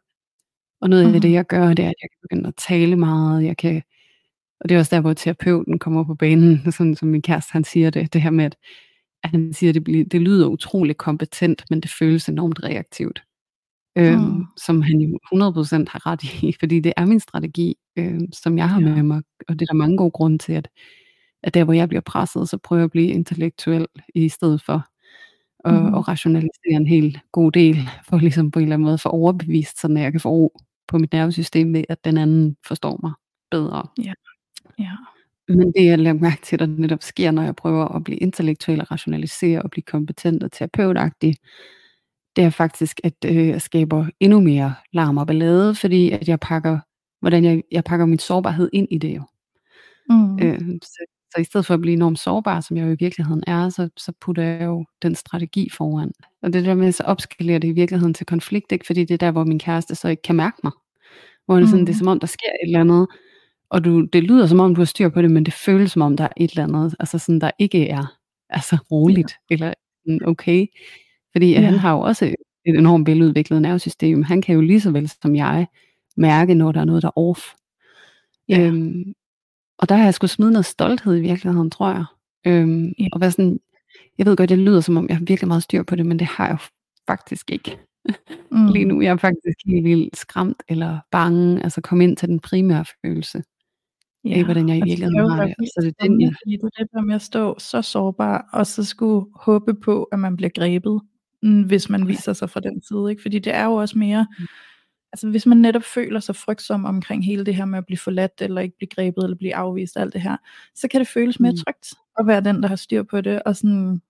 [0.81, 1.15] Og noget mm.
[1.15, 3.81] af det, jeg gør, det er, at jeg kan begynde at tale meget, jeg kan,
[4.61, 7.63] og det er også der, hvor terapeuten kommer på banen, sådan som min kæreste, han
[7.63, 8.55] siger det, det her med, at,
[9.23, 13.23] at han siger, at det, bliver, det lyder utrolig kompetent, men det føles enormt reaktivt.
[13.97, 14.45] Øhm, mm.
[14.57, 15.37] Som han jo 100%
[15.91, 18.87] har ret i, fordi det er min strategi, øh, som jeg har ja.
[18.87, 20.69] med mig, og det er der mange gode grunde til, at,
[21.43, 24.87] at der hvor jeg bliver presset, så prøver jeg at blive intellektuel i stedet for,
[25.59, 25.93] og, mm.
[25.93, 27.77] og rationalisere en helt god del,
[28.09, 30.97] for ligesom på en eller anden måde få overbevist, så jeg kan få ro på
[30.97, 33.13] mit nervesystem ved, at den anden forstår mig
[33.51, 33.87] bedre.
[34.03, 34.13] Ja.
[34.79, 34.91] ja.
[35.47, 38.81] Men det jeg lader mærke til, der netop sker, når jeg prøver at blive intellektuel
[38.81, 41.35] og rationalisere og blive kompetent og terapeutagtig,
[42.39, 46.39] det er faktisk, at øh, jeg skaber endnu mere larm og ballade, fordi at jeg
[46.39, 46.79] pakker,
[47.21, 49.23] hvordan jeg, jeg pakker min sårbarhed ind i det jo.
[50.09, 50.39] Mm.
[50.39, 53.43] Øh, så, så i stedet for at blive enormt sårbar, som jeg jo i virkeligheden
[53.47, 56.11] er, så, så putter jeg jo den strategi foran.
[56.41, 58.85] Og det der med, så opskalerer det i virkeligheden til konflikt, ikke?
[58.85, 60.71] fordi det er der, hvor min kæreste så ikke kan mærke mig.
[61.45, 61.85] Hvor det, sådan, mm.
[61.85, 63.07] det er som om, der sker et eller andet,
[63.69, 66.01] og du, det lyder som om, du har styr på det, men det føles som
[66.01, 68.15] om, der er et eller andet, altså sådan, der ikke er
[68.49, 69.53] altså roligt, ja.
[69.53, 69.73] eller
[70.25, 70.67] okay.
[71.31, 71.61] Fordi ja.
[71.61, 72.25] han har jo også
[72.65, 74.23] et enormt veludviklet nervesystem.
[74.23, 75.67] Han kan jo lige så vel som jeg
[76.17, 77.39] mærke, når der er noget, der er off.
[78.49, 78.59] Ja.
[78.59, 79.13] Øhm,
[79.77, 82.05] og der har jeg skulle smide noget stolthed i virkeligheden, tror jeg.
[82.47, 83.07] Øhm, ja.
[83.13, 83.59] Og være sådan,
[84.17, 86.19] jeg ved godt, det lyder som om, jeg har virkelig meget styr på det, men
[86.19, 86.67] det har jeg jo
[87.07, 87.77] faktisk ikke.
[88.51, 88.67] Mm.
[88.67, 92.39] Lige nu jeg er faktisk helt vildt skræmt eller bange, altså komme ind til den
[92.39, 93.43] primære følelse
[94.23, 95.55] ja, af, hvordan jeg i virkeligheden har det.
[95.57, 96.31] Så det er den, jeg...
[96.45, 100.35] Det er der med at stå så sårbar, og så skulle håbe på, at man
[100.35, 101.01] bliver grebet,
[101.41, 103.09] hvis man viser sig fra den side.
[103.09, 103.21] Ikke?
[103.21, 104.45] Fordi det er jo også mere, mm.
[105.13, 108.41] altså hvis man netop føler sig frygtsom omkring hele det her med at blive forladt,
[108.41, 110.37] eller ikke blive grebet, eller blive afvist, alt det her,
[110.75, 111.57] så kan det føles mere mm.
[111.57, 114.01] trygt at være den, der har styr på det, og sådan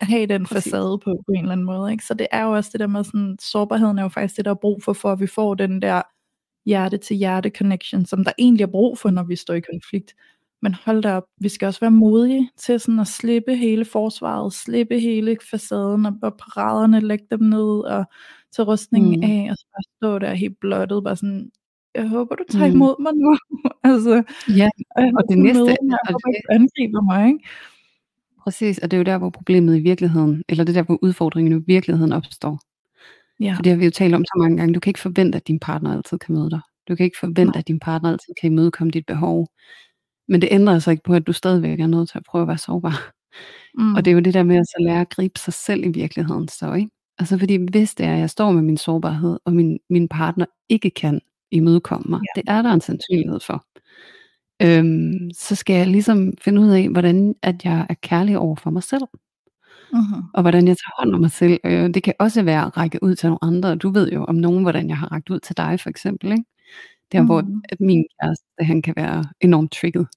[0.00, 0.64] have den Præcis.
[0.64, 1.92] facade på, på en eller anden måde.
[1.92, 2.04] Ikke?
[2.04, 4.50] Så det er jo også det der med, sådan, sårbarheden er jo faktisk det, der
[4.50, 6.02] er brug for, for at vi får den der
[6.66, 10.14] hjerte til hjerte connection, som der egentlig er brug for, når vi står i konflikt.
[10.62, 14.52] Men hold da op, vi skal også være modige til sådan at slippe hele forsvaret,
[14.52, 18.04] slippe hele facaden og, og paraderne, lægge dem ned og
[18.56, 19.22] tage rustningen mm.
[19.22, 21.50] af, og så bare stå der helt blottet, bare sådan,
[21.94, 22.74] jeg håber, du tager mm.
[22.74, 23.36] imod mig nu.
[23.92, 24.22] altså,
[24.56, 27.44] ja, og, og det næste, med, jeg det, angriber mig, ikke?
[28.42, 31.60] Præcis, og det er jo der, hvor problemet i virkeligheden, eller det der, hvor udfordringen
[31.60, 32.60] i virkeligheden opstår.
[33.40, 33.54] Ja.
[33.54, 34.74] For det har vi jo talt om så mange gange.
[34.74, 36.60] Du kan ikke forvente, at din partner altid kan møde dig.
[36.88, 37.58] Du kan ikke forvente, Nej.
[37.58, 39.48] at din partner altid kan imødekomme dit behov.
[40.28, 42.48] Men det ændrer altså ikke på, at du stadigvæk er nødt til at prøve at
[42.48, 43.12] være sårbar.
[43.78, 43.94] Mm.
[43.94, 45.88] Og det er jo det der med at så lære at gribe sig selv i
[45.88, 46.48] virkeligheden.
[46.48, 46.90] Så, ikke?
[47.18, 50.46] Altså fordi hvis det er, at jeg står med min sårbarhed, og min, min partner
[50.68, 52.40] ikke kan imødekomme mig, ja.
[52.40, 53.64] det er der en sandsynlighed for.
[54.62, 58.70] Øhm, så skal jeg ligesom finde ud af, hvordan at jeg er kærlig over for
[58.70, 59.02] mig selv.
[59.92, 60.30] Uh-huh.
[60.34, 61.58] Og hvordan jeg tager hånd om mig selv.
[61.64, 63.76] Øh, det kan også være at række ud til nogle andre.
[63.76, 66.32] Du ved jo om nogen, hvordan jeg har rækket ud til dig for eksempel.
[66.32, 66.44] Ikke?
[67.12, 67.24] Der uh-huh.
[67.24, 70.08] hvor at min kæreste, han kan være enormt trigget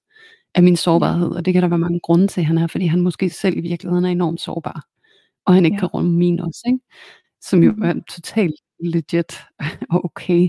[0.54, 1.30] af min sårbarhed.
[1.30, 3.60] Og det kan der være mange grunde til, han er, fordi han måske selv i
[3.60, 4.84] virkeligheden er enormt sårbar.
[5.46, 5.78] Og han ikke ja.
[5.78, 6.62] kan rumme min også.
[6.66, 6.78] Ikke?
[7.42, 7.86] Som jo uh-huh.
[7.86, 9.32] er totalt legit
[9.90, 10.48] og okay.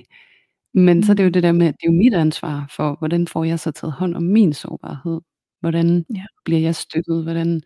[0.74, 2.96] Men så er det jo det der med, at det er jo mit ansvar for,
[3.00, 5.22] hvordan får jeg så taget hånd om min sårbarhed?
[5.60, 6.26] Hvordan ja.
[6.46, 7.24] bliver jeg støttet?
[7.24, 7.62] Hvordan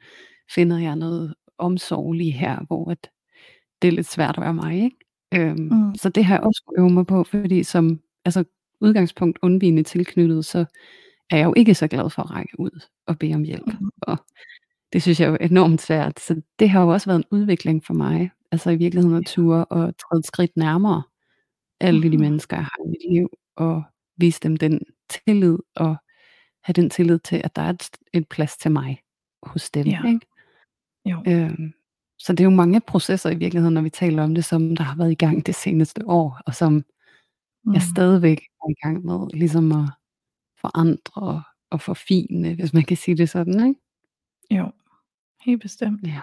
[0.52, 3.10] finder jeg noget omsorg lige her, hvor at
[3.82, 4.98] det er lidt svært at være mig, ikke?
[5.34, 5.96] Øhm, mm.
[5.96, 8.44] Så det har jeg også øve mig på, fordi som altså,
[8.82, 10.66] udgangspunkt undvigende tilknyttet, så
[11.30, 13.68] er jeg jo ikke så glad for at række ud og bede om hjælp.
[13.68, 13.90] Mm.
[14.02, 14.18] Og
[14.94, 16.20] det synes jeg er jo enormt svært.
[16.20, 19.66] Så det har jo også været en udvikling for mig, Altså i virkeligheden at ture
[19.66, 21.04] og træde et skridt nærmere
[21.82, 22.20] alle de Mhm.
[22.20, 23.84] mennesker, jeg har i mit liv, og
[24.18, 25.96] vise dem den tillid, og
[26.64, 29.02] have den tillid til, at der er et, et plads til mig
[29.44, 29.88] hos dem.
[29.88, 30.02] Ja.
[30.08, 30.20] Ikke?
[31.06, 31.24] Jo.
[31.28, 31.74] Øhm,
[32.20, 34.84] så det er jo mange processer i virkeligheden, når vi taler om det, som der
[34.84, 36.84] har været i gang det seneste år, og som
[37.66, 37.74] Mm.
[37.74, 39.90] jeg stadigvæk er i gang med, ligesom at
[40.62, 43.80] forandre og forfine, hvis man kan sige det sådan, ikke?
[44.52, 44.72] Jo,
[45.46, 46.08] helt bestemt.
[46.08, 46.22] Ja.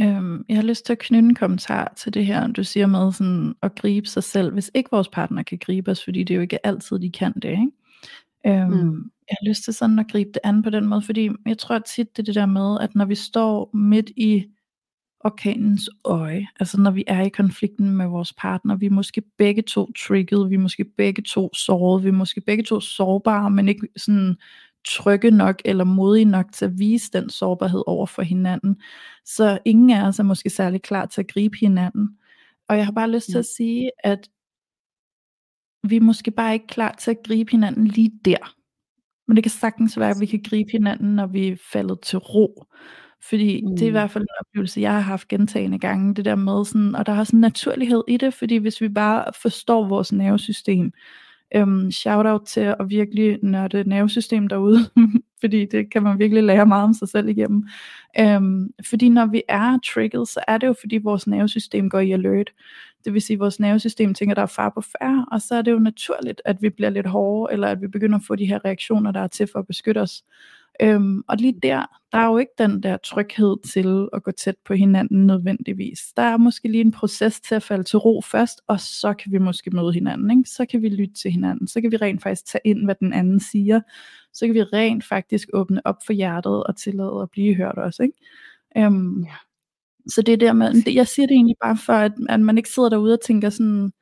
[0.00, 3.12] Øhm, jeg har lyst til at knytte en kommentar til det her, du siger med
[3.12, 6.36] sådan at gribe sig selv, hvis ikke vores partner kan gribe os, fordi det er
[6.36, 7.50] jo ikke altid, de kan det.
[7.50, 7.70] Ikke?
[8.46, 9.10] Øhm, Mm.
[9.30, 11.78] Jeg har lyst til sådan at gribe det an på den måde, fordi jeg tror
[11.78, 14.44] tit, det er det der med, at når vi står midt i
[15.24, 19.62] orkanens øje, altså når vi er i konflikten med vores partner, vi er måske begge
[19.62, 23.68] to trigget, vi er måske begge to såret, vi er måske begge to sårbare, men
[23.68, 24.36] ikke sådan
[24.84, 28.80] trygge nok eller modige nok til at vise den sårbarhed over for hinanden.
[29.24, 32.18] Så ingen af os er måske særlig klar til at gribe hinanden.
[32.68, 34.28] Og jeg har bare lyst til at sige, at
[35.88, 38.54] vi er måske bare ikke klar til at gribe hinanden lige der.
[39.28, 42.18] Men det kan sagtens være, at vi kan gribe hinanden, når vi er faldet til
[42.18, 42.64] ro.
[43.28, 43.76] Fordi mm.
[43.76, 43.94] det er i Mm.
[43.94, 47.12] hvert fald en oplevelse, jeg har haft gentagende gange, det der med sådan, og der
[47.12, 50.92] er også en naturlighed i det, fordi hvis vi bare forstår vores nervesystem,
[51.54, 54.78] øhm, shout out til at virkelig nørde nervesystem derude,
[55.40, 57.68] fordi det kan man virkelig lære meget om sig selv igennem.
[58.20, 62.12] Øhm, fordi når vi er trigget, så er det jo fordi vores nervesystem går i
[62.12, 62.50] alert.
[63.04, 65.62] Det vil sige, at vores nervesystem tænker, der er far på færre, og så er
[65.62, 68.46] det jo naturligt, at vi bliver lidt hårde, eller at vi begynder at få de
[68.46, 70.22] her reaktioner, der er til for at beskytte os.
[70.82, 74.54] Øhm, og lige der, der er jo ikke den der tryghed til at gå tæt
[74.64, 75.98] på hinanden nødvendigvis.
[76.16, 79.32] Der er måske lige en proces til at falde til ro først, og så kan
[79.32, 80.30] vi måske møde hinanden.
[80.38, 80.50] Ikke?
[80.50, 81.68] Så kan vi lytte til hinanden.
[81.68, 83.80] Så kan vi rent faktisk tage ind, hvad den anden siger.
[84.32, 88.02] Så kan vi rent faktisk åbne op for hjertet og tillade at blive hørt også.
[88.02, 88.16] Ikke?
[88.76, 89.34] Øhm, Ja.
[90.08, 92.68] så det er der med, jeg siger det egentlig bare for, at, at man ikke
[92.70, 93.92] sidder derude og tænker sådan,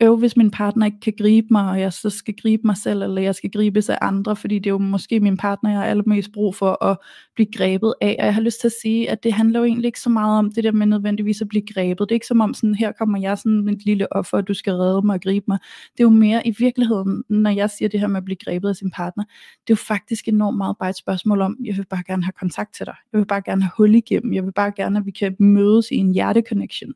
[0.00, 3.02] øv, hvis min partner ikke kan gribe mig, og jeg så skal gribe mig selv,
[3.02, 5.86] eller jeg skal gribes af andre, fordi det er jo måske min partner, jeg har
[5.86, 6.96] allermest brug for at
[7.34, 8.16] blive grebet af.
[8.18, 10.38] Og jeg har lyst til at sige, at det handler jo egentlig ikke så meget
[10.38, 12.08] om det der med nødvendigvis at blive grebet.
[12.08, 14.54] Det er ikke som om sådan, her kommer jeg sådan mit lille offer, og du
[14.54, 15.58] skal redde mig og gribe mig.
[15.92, 18.68] Det er jo mere i virkeligheden, når jeg siger det her med at blive grebet
[18.68, 21.86] af sin partner, det er jo faktisk enormt meget bare et spørgsmål om, jeg vil
[21.86, 22.94] bare gerne have kontakt til dig.
[23.12, 24.32] Jeg vil bare gerne have hul igennem.
[24.32, 26.92] Jeg vil bare gerne, at vi kan mødes i en hjerteconnection.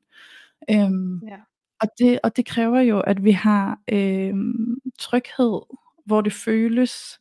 [0.71, 1.37] Øhm, Ja
[1.83, 4.35] og det, og det kræver jo, at vi har øh,
[4.99, 5.61] tryghed,
[6.07, 7.19] hvor det føles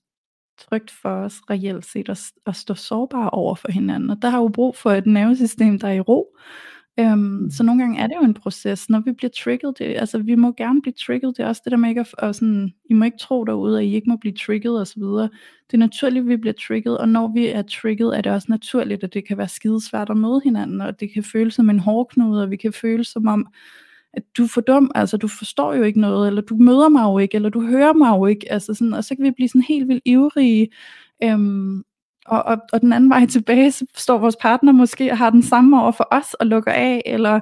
[0.58, 4.10] trygt for os reelt set at, at stå sårbare over for hinanden.
[4.10, 6.38] Og der har jo brug for et nervesystem, der er i ro.
[7.00, 7.50] Øhm, Mm.
[7.52, 9.80] Så nogle gange er det jo en proces, når vi bliver trigget.
[9.80, 11.38] Det, altså vi må gerne blive trigget.
[11.38, 13.80] Det er også det der med ikke at, og sådan, I må ikke tro derude,
[13.80, 15.02] at I ikke må blive trigget osv.
[15.02, 18.48] Det er naturligt, at vi bliver trigget, og når vi er trigget, er det også
[18.50, 21.80] naturligt, at det kan være skidesvært at møde hinanden, og det kan føles som en
[21.80, 23.48] hårdknude, og vi kan føle som om,
[24.14, 27.04] at du er for dum, altså du forstår jo ikke noget, eller du møder mig
[27.04, 29.50] jo ikke, eller du hører mig jo ikke, altså sådan, og så kan vi blive
[29.50, 30.70] sådan helt vildt ivrige,
[31.24, 31.84] øhm,
[32.26, 35.44] og, og, og den anden vej tilbage, så står vores partner måske og har den
[35.44, 37.36] samme over for os, og lukker af, eller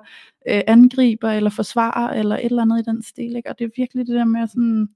[0.50, 3.50] øh, angriber, eller forsvarer, eller et eller andet i den stil, ikke?
[3.50, 4.88] og det er virkelig det der med sådan,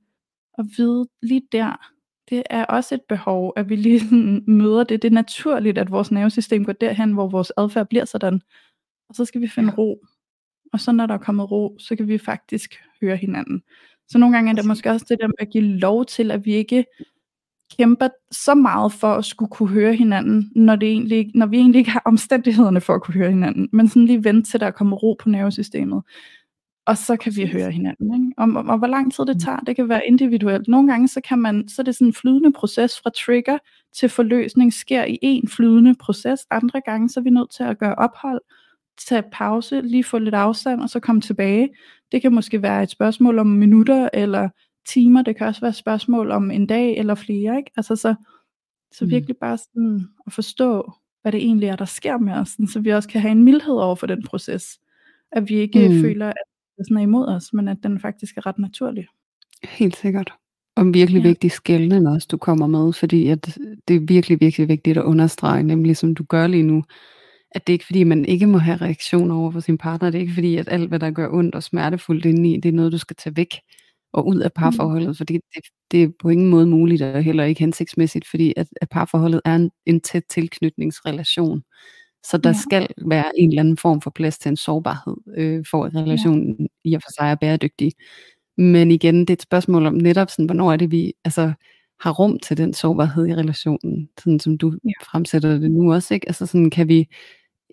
[0.58, 1.90] at vide lige der,
[2.30, 5.02] det er også et behov, at vi lige sådan møder det.
[5.02, 8.42] Det er naturligt, at vores nervesystem går derhen, hvor vores adfærd bliver sådan,
[9.10, 10.06] og så skal vi finde ro,
[10.74, 13.64] og så når der er kommet ro, så kan vi faktisk høre hinanden.
[14.08, 16.46] Så nogle gange er det måske også det der med at give lov til, at
[16.46, 16.86] vi ikke
[17.78, 21.80] kæmper så meget for at skulle kunne høre hinanden, når, det egentlig, når vi egentlig
[21.80, 24.72] ikke har omstændighederne for at kunne høre hinanden, men sådan lige vente til der er
[24.72, 26.04] kommet ro på nervesystemet,
[26.86, 28.14] og så kan vi høre hinanden.
[28.14, 28.34] Ikke?
[28.38, 29.40] Og, og, og hvor lang tid det Mm.
[29.40, 30.68] tager, det kan være individuelt.
[30.68, 33.58] Nogle gange så, kan man, så er det sådan en flydende proces fra trigger
[33.94, 36.40] til forløsning sker i en flydende proces.
[36.52, 38.42] Andre gange så er vi nødt til at gøre ophold,
[39.08, 41.70] tage pause, lige få lidt afstand, og så komme tilbage.
[42.12, 44.50] Det kan måske være et spørgsmål om minutter eller
[44.88, 45.22] timer.
[45.22, 47.58] Det kan også være et spørgsmål om en dag eller flere.
[47.58, 47.72] Ikke?
[47.78, 48.16] Altså så,
[48.92, 49.12] så Mm.
[49.12, 52.80] virkelig bare sådan at forstå, hvad det egentlig er, der sker med os, sådan, så
[52.80, 54.80] vi også kan have en mildhed over for den proces.
[55.32, 56.02] At vi ikke mm.
[56.02, 56.34] føler, at
[56.78, 59.08] det sådan er imod os, men at den faktisk er ret naturlig.
[59.64, 60.34] Helt sikkert.
[60.76, 61.28] Og virkelig Ja.
[61.28, 63.58] vigtig skældning også, du kommer med, fordi at
[63.88, 66.84] det er virkelig, virkelig vigtigt at understrege, nemlig som du gør lige nu,
[67.52, 70.10] at det er ikke fordi, man ikke må have reaktioner over for sin partner.
[70.10, 72.74] Det er ikke fordi, at alt, hvad der gør ondt og smertefuldt indeni, det er
[72.74, 73.56] noget, du skal tage væk
[74.14, 77.60] og ud af parforholdet, fordi det, det er på ingen måde muligt og heller ikke
[77.60, 81.64] hensigtsmæssigt, fordi at, at parforholdet er en, en tæt tilknytningsrelation.
[82.26, 82.54] Så der Ja.
[82.54, 86.68] skal være en eller anden form for plads til en sårbarhed, øh, for at relationen
[86.84, 87.92] i og for sig er bæredygtig.
[88.58, 91.52] Men igen, det er et spørgsmål om netop sådan, hvornår er det, vi altså,
[92.02, 94.92] har rum til den sårbarhed i relationen, sådan som du Ja.
[95.12, 96.30] fremsætter det nu også, ikke?
[96.30, 97.08] Altså sådan, kan vi,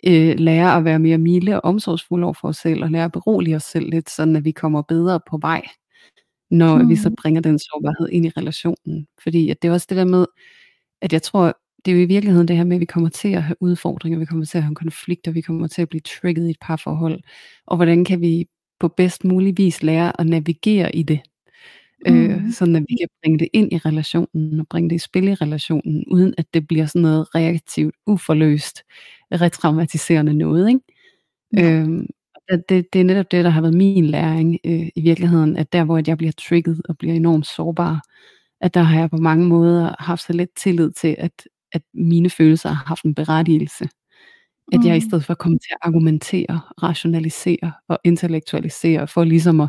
[0.07, 3.13] øh, lære at være mere milde og omsorgsfulde over for os selv, og lære at
[3.13, 5.63] berolige os selv lidt, sådan at vi kommer bedre på vej,
[6.51, 6.89] når mm.
[6.89, 9.07] vi så bringer den sårbarhed ind i relationen.
[9.23, 10.27] Fordi at det er også det der med,
[11.03, 13.29] at jeg tror, det er jo i virkeligheden det her med, at vi kommer til
[13.29, 16.47] at have udfordringer, vi kommer til at have konflikter, vi kommer til at blive trigget
[16.47, 17.21] i et parforhold,
[17.67, 18.47] og hvordan kan vi
[18.81, 21.21] på bedst mulig vis lære at navigere i det,
[22.07, 22.51] øh, mm.
[22.51, 25.35] sådan at vi kan bringe det ind i relationen, og bringe det i spil i
[25.35, 28.83] relationen, uden at det bliver sådan noget reaktivt, uforløst,
[29.33, 30.81] retraumatiserende noget, ikke?
[31.57, 31.71] Ja.
[31.73, 32.07] Øhm,
[32.69, 35.85] det, det er netop det, der har været min læring øh, i virkeligheden, at der,
[35.85, 38.03] hvor jeg bliver trigget og bliver enormt sårbar,
[38.61, 41.33] at der har jeg på mange måder haft så lidt tillid til, at,
[41.73, 43.89] at mine følelser har haft en berettigelse.
[44.73, 45.09] At jeg i mm.
[45.09, 49.69] stedet for kommer til at argumentere, rationalisere og intellektualisere, for ligesom at,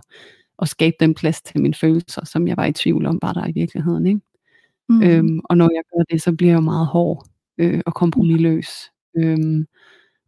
[0.61, 3.47] at skabe den plads til mine følelser, som jeg var i tvivl om, var der
[3.47, 4.07] i virkeligheden.
[4.07, 4.21] Ikke?
[4.89, 5.03] Mm.
[5.03, 8.91] Øhm, og når jeg gør det, så bliver jeg meget hård øh, og kompromilløs.
[9.17, 9.65] Øhm,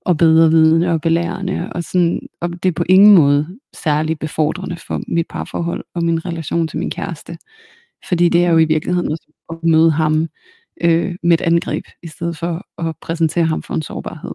[0.06, 4.78] og bedre vidende og belærende, og, sådan, og det er på ingen måde særlig befordrende
[4.88, 7.38] for mit parforhold og min relation til min kæreste.
[8.10, 10.28] Fordi det er jo i virkeligheden også at møde ham
[10.82, 14.32] øh, med et angreb, i stedet for at præsentere ham for en sårbarhed.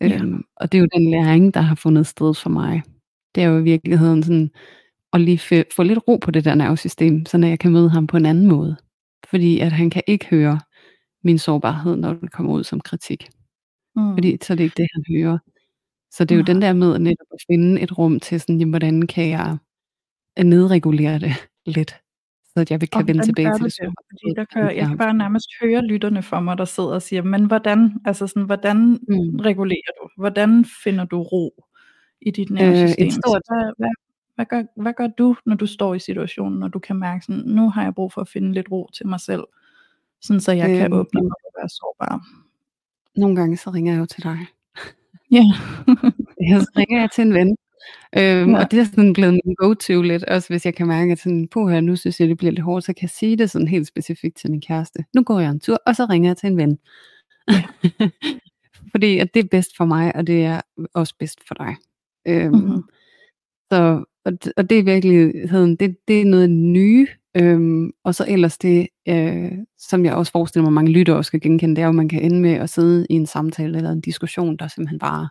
[0.00, 0.18] Ja.
[0.22, 2.82] Øhm, og det er jo den læring, der har fundet sted for mig.
[3.34, 4.50] Det er jo i virkeligheden sådan,
[5.12, 8.16] at lige få lidt ro på det der nervesystem, så jeg kan møde ham på
[8.16, 8.76] en anden måde.
[9.30, 10.60] Fordi at han kan ikke høre
[11.24, 13.28] min sårbarhed, når det kommer ud som kritik.
[13.96, 14.14] Mm.
[14.14, 15.38] Fordi så er det ikke det, han hører.
[16.10, 16.52] Så det er jo ja.
[16.52, 19.56] den der med at netop at finde et rum til sådan, jamen, hvordan kan jeg
[20.44, 21.32] nedregulere det
[21.76, 21.90] lidt,
[22.44, 23.76] så at jeg kan og vende tilbage til det.
[23.80, 23.94] det?
[24.10, 27.22] Fordi der kan, jeg kan bare nærmest høre lytterne for mig, der sidder og siger,
[27.22, 28.76] men hvordan, altså sådan, hvordan
[29.08, 29.36] mm.
[29.40, 30.08] regulerer du?
[30.16, 31.64] Hvordan finder du ro
[32.20, 33.04] i dit nervesystem?
[33.04, 33.42] Øh, et stort...
[33.48, 33.90] hvad, hvad,
[34.34, 37.42] hvad, gør, hvad gør du, når du står i situationen, når du kan mærke sådan,
[37.46, 39.44] nu har jeg brug for at finde lidt ro til mig selv,
[40.20, 42.20] sådan så jeg øh, kan åbne mig og være sårbar?
[43.16, 44.38] Nogle gange så ringer jeg jo til dig.
[45.30, 45.44] Ja.
[46.48, 47.56] ja, så ringer jeg til en ven.
[48.16, 48.58] Øhm, ja.
[48.58, 51.48] Og det er sådan blevet min go-to lidt, også hvis jeg kan mærke, at sådan,
[51.48, 53.68] på her, nu synes jeg, det bliver lidt hårdt, så kan jeg sige det sådan
[53.68, 55.04] helt specifikt til min kæreste.
[55.14, 56.78] Nu går jeg en tur, og så ringer jeg til en ven.
[57.50, 57.62] Ja.
[58.92, 60.60] Fordi at det er bedst for mig, og det er
[60.94, 61.76] også bedst for dig.
[62.28, 62.82] Øhm, mm-hmm.
[63.72, 68.24] Så, og, og det er i virkeligheden, det, det er noget nye, Øhm, og så
[68.28, 71.90] ellers det, øh, som jeg også forestiller mig, mange lyttere skal genkende, det er jo,
[71.90, 74.98] at man kan ende med at sidde i en samtale eller en diskussion, der simpelthen
[74.98, 75.28] bare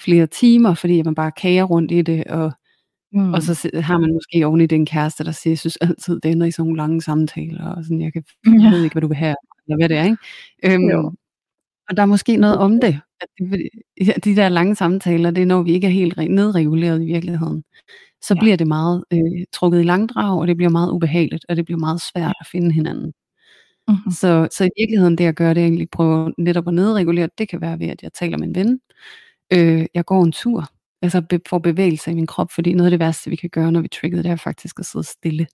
[0.00, 2.52] flere timer, fordi man bare kager rundt i det, og,
[3.12, 3.34] mm.
[3.34, 6.30] og så har man måske oven i den kæreste, der siger, jeg synes altid, det
[6.30, 8.24] ender i sådan nogle lange samtaler, og sådan, jeg, kan,
[8.62, 10.16] jeg ved ikke, hvad du vil have, eller hvad det er, ikke?
[10.64, 11.12] Øhm, jo.
[11.88, 15.46] Og der er måske noget om det, at de, de der lange samtaler, det er
[15.46, 17.64] når vi ikke er helt nedreguleret i virkeligheden
[18.22, 18.40] så ja.
[18.40, 21.78] bliver det meget øh, trukket i langdrag, og det bliver meget ubehageligt, og det bliver
[21.78, 23.12] meget svært at finde hinanden.
[23.88, 24.12] Mm-hmm.
[24.12, 27.28] Så, så i virkeligheden det jeg gør, det er egentlig prøve netop at nedregulere.
[27.38, 28.80] Det kan være ved, at jeg taler med en ven.
[29.52, 30.68] Øh, jeg går en tur,
[31.02, 33.72] altså be, får bevægelse i min krop, fordi noget af det værste, vi kan gøre,
[33.72, 35.46] når vi trigger, det er faktisk at sidde stille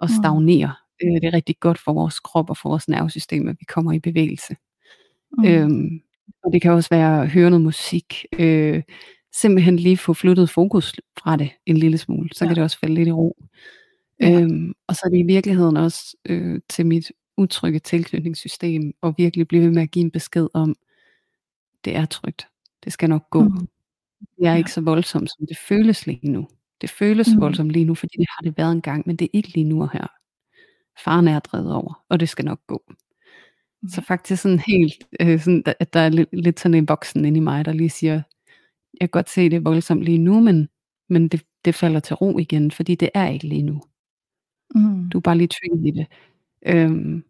[0.00, 0.22] og mm.
[0.22, 0.74] stagnere.
[1.02, 1.08] Mm.
[1.08, 3.92] Øh, det er rigtig godt for vores krop og for vores nervesystem, at vi kommer
[3.92, 4.56] i bevægelse.
[5.38, 5.44] Mm.
[5.44, 6.00] Øhm,
[6.44, 8.82] og det kan også være at høre noget musik, øh,
[9.34, 12.48] simpelthen lige få flyttet fokus fra det en lille smule, så ja.
[12.48, 13.36] kan det også falde lidt i ro.
[14.20, 14.40] Ja.
[14.40, 19.48] Øhm, og så er det i virkeligheden også øh, til mit utrygge tilknytningssystem, og virkelig
[19.48, 20.76] blive ved med at give en besked om,
[21.84, 22.48] det er trygt,
[22.84, 23.42] det skal nok gå.
[23.42, 23.68] Mm.
[24.20, 24.56] Det er ja.
[24.56, 26.48] ikke så voldsomt, som det føles lige nu.
[26.80, 27.40] Det føles mm.
[27.40, 29.64] voldsomt lige nu, fordi det har det været en gang, men det er ikke lige
[29.64, 30.06] nu og her.
[31.04, 32.82] Faren er drevet over, og det skal nok gå.
[32.88, 33.88] Mm.
[33.88, 37.38] Så faktisk sådan helt, øh, sådan, at der er lidt, lidt sådan en boksen inde
[37.38, 38.22] i mig, der lige siger,
[39.00, 40.68] jeg kan godt se, det er voldsomt lige nu, men,
[41.08, 43.82] men det, det falder til ro igen, fordi det er ikke lige nu.
[44.74, 45.10] Mm.
[45.10, 46.06] Du er bare lige trigget i det.
[46.66, 47.24] Øhm,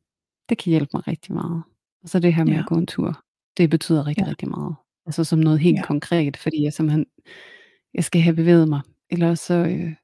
[0.49, 1.63] det kan hjælpe mig rigtig meget.
[2.03, 2.59] Og så det her med ja.
[2.59, 3.25] at gå en tur,
[3.57, 4.31] det betyder rigtig, ja.
[4.31, 4.75] rigtig meget.
[5.07, 5.83] Altså som noget helt ja.
[5.83, 7.07] konkret, fordi jeg simpelthen,
[7.95, 8.81] jeg skal have bevæget mig,
[9.11, 9.95] ellers så, øh,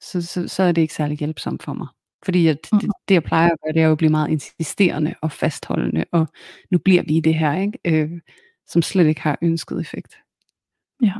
[0.00, 1.86] så, så, så er det ikke særlig hjælpsomt for mig.
[2.24, 2.78] Fordi at mm.
[2.78, 6.04] det, det, jeg plejer at gøre, det er jo at blive meget insisterende og fastholdende,
[6.12, 6.26] og
[6.70, 7.78] nu bliver vi i det her, ikke?
[7.84, 8.20] Øh,
[8.66, 10.14] som slet ikke har ønsket effekt.
[11.02, 11.14] Ja.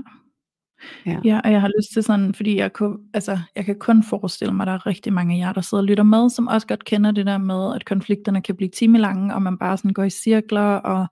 [1.07, 1.21] Ja.
[1.25, 4.55] ja, og jeg har lyst til sådan, fordi jeg, kunne, altså, jeg kan kun forestille
[4.55, 6.67] mig, at der er rigtig mange af jer, der sidder og lytter med, som også
[6.67, 10.05] godt kender det der med, at konflikterne kan blive timelange, og man bare sådan går
[10.05, 11.07] i cirkler og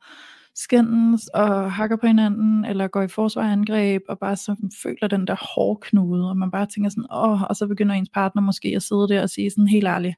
[0.55, 5.55] skændes og hakker på hinanden, eller går i forsvarangreb, og bare så føler den der
[5.55, 9.09] hårdknude, og man bare tænker sådan, åh, og så begynder ens partner måske at sidde
[9.09, 10.17] der og sige sådan helt ærligt,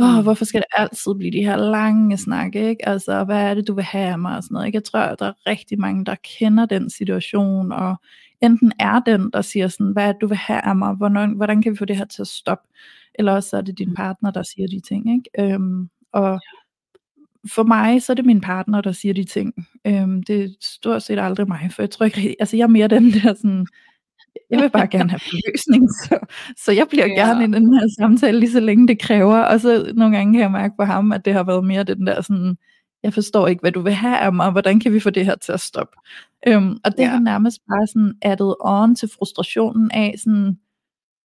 [0.00, 2.88] åh, hvorfor skal det altid blive de her lange snakke, ikke?
[2.88, 4.76] Altså, hvad er det, du vil have af mig og sådan noget, ikke?
[4.76, 7.96] Jeg tror, der er rigtig mange, der kender den situation, og
[8.40, 11.30] enten er den, der siger sådan, hvad er det, du vil have af mig, hvordan,
[11.30, 12.68] hvordan kan vi få det her til at stoppe,
[13.14, 13.94] eller også er det din mm.
[13.94, 15.54] partner, der siger de ting, ikke?
[15.54, 16.40] Øhm, og
[17.54, 19.54] for mig, så er det min partner, der siger de ting.
[19.86, 22.88] Øhm, det er stort set aldrig mig, for jeg tror ikke, altså jeg er mere
[22.88, 23.66] den der sådan,
[24.50, 26.18] jeg vil bare gerne have løsning, så,
[26.64, 27.14] så jeg bliver ja.
[27.14, 30.42] gerne i den her samtale, lige så længe det kræver, og så nogle gange kan
[30.42, 32.56] jeg mærke på ham, at det har været mere den der sådan,
[33.02, 35.34] jeg forstår ikke, hvad du vil have af mig, hvordan kan vi få det her
[35.34, 35.96] til at stoppe?
[36.46, 37.08] Øhm, og det ja.
[37.08, 40.58] har nærmest bare sådan addet on til frustrationen af sådan,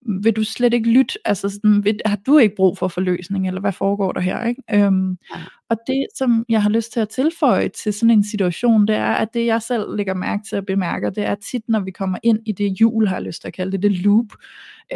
[0.06, 3.60] vil du slet ikke lytte, altså sådan, vil, har du ikke brug for forløsning, eller
[3.60, 4.62] hvad foregår der her, ikke?
[4.74, 5.40] Øhm, ja.
[5.70, 9.12] Og det, som jeg har lyst til at tilføje til sådan en situation, det er,
[9.12, 12.18] at det jeg selv lægger mærke til at bemærke, det er tit, når vi kommer
[12.22, 14.26] ind i det jul, har jeg lyst til at kalde det, det loop,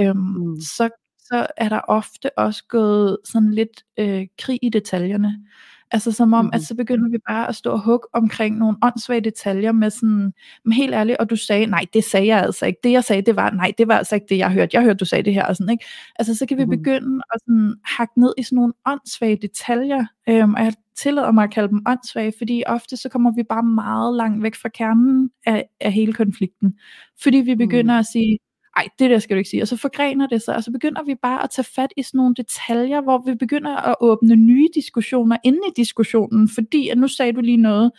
[0.00, 0.60] øhm, mm.
[0.60, 0.88] så,
[1.18, 5.46] så er der ofte også gået sådan lidt øh, krig i detaljerne.
[5.90, 6.54] Altså som om, mm-hmm.
[6.54, 10.32] at så begynder vi bare at stå og hugge omkring nogle åndssvage detaljer med sådan,
[10.64, 12.80] men helt ærligt, og du sagde, nej, det sagde jeg altså ikke.
[12.84, 14.70] Det jeg sagde, det var, nej, det var altså ikke det, jeg hørte.
[14.76, 15.84] Jeg hørte, du sagde det her, og sådan, ikke?
[16.18, 16.78] Altså så kan vi mm-hmm.
[16.82, 21.44] begynde at sådan, hakke ned i sådan nogle åndssvage detaljer, øhm, og jeg tillader mig
[21.44, 25.30] at kalde dem åndssvage, fordi ofte så kommer vi bare meget langt væk fra kernen
[25.46, 26.74] af, af hele konflikten.
[27.22, 27.98] Fordi vi begynder mm.
[27.98, 28.38] at sige,
[28.76, 29.62] ej, det der skal du ikke sige.
[29.62, 32.18] Og så forgrener det sig, og så begynder vi bare at tage fat i sådan
[32.18, 37.08] nogle detaljer, hvor vi begynder at åbne nye diskussioner inde i diskussionen, fordi at nu
[37.08, 37.92] sagde du lige noget,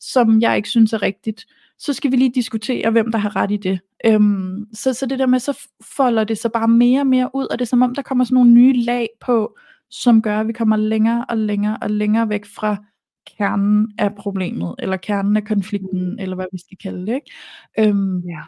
[0.00, 1.46] som jeg ikke synes er rigtigt.
[1.78, 3.80] Så skal vi lige diskutere, hvem der har ret i det.
[4.06, 7.46] Øhm, så, så det der med, så folder det sig bare mere og mere ud,
[7.50, 9.56] og det er som om, der kommer sådan nogle nye lag på,
[9.90, 12.76] som gør, at vi kommer længere og længere og længere væk fra
[13.38, 16.16] kernen af problemet, eller kernen af konflikten, mm.
[16.18, 17.14] eller hvad vi skal kalde det.
[17.14, 17.88] Ikke?
[17.90, 18.42] Øhm, ja.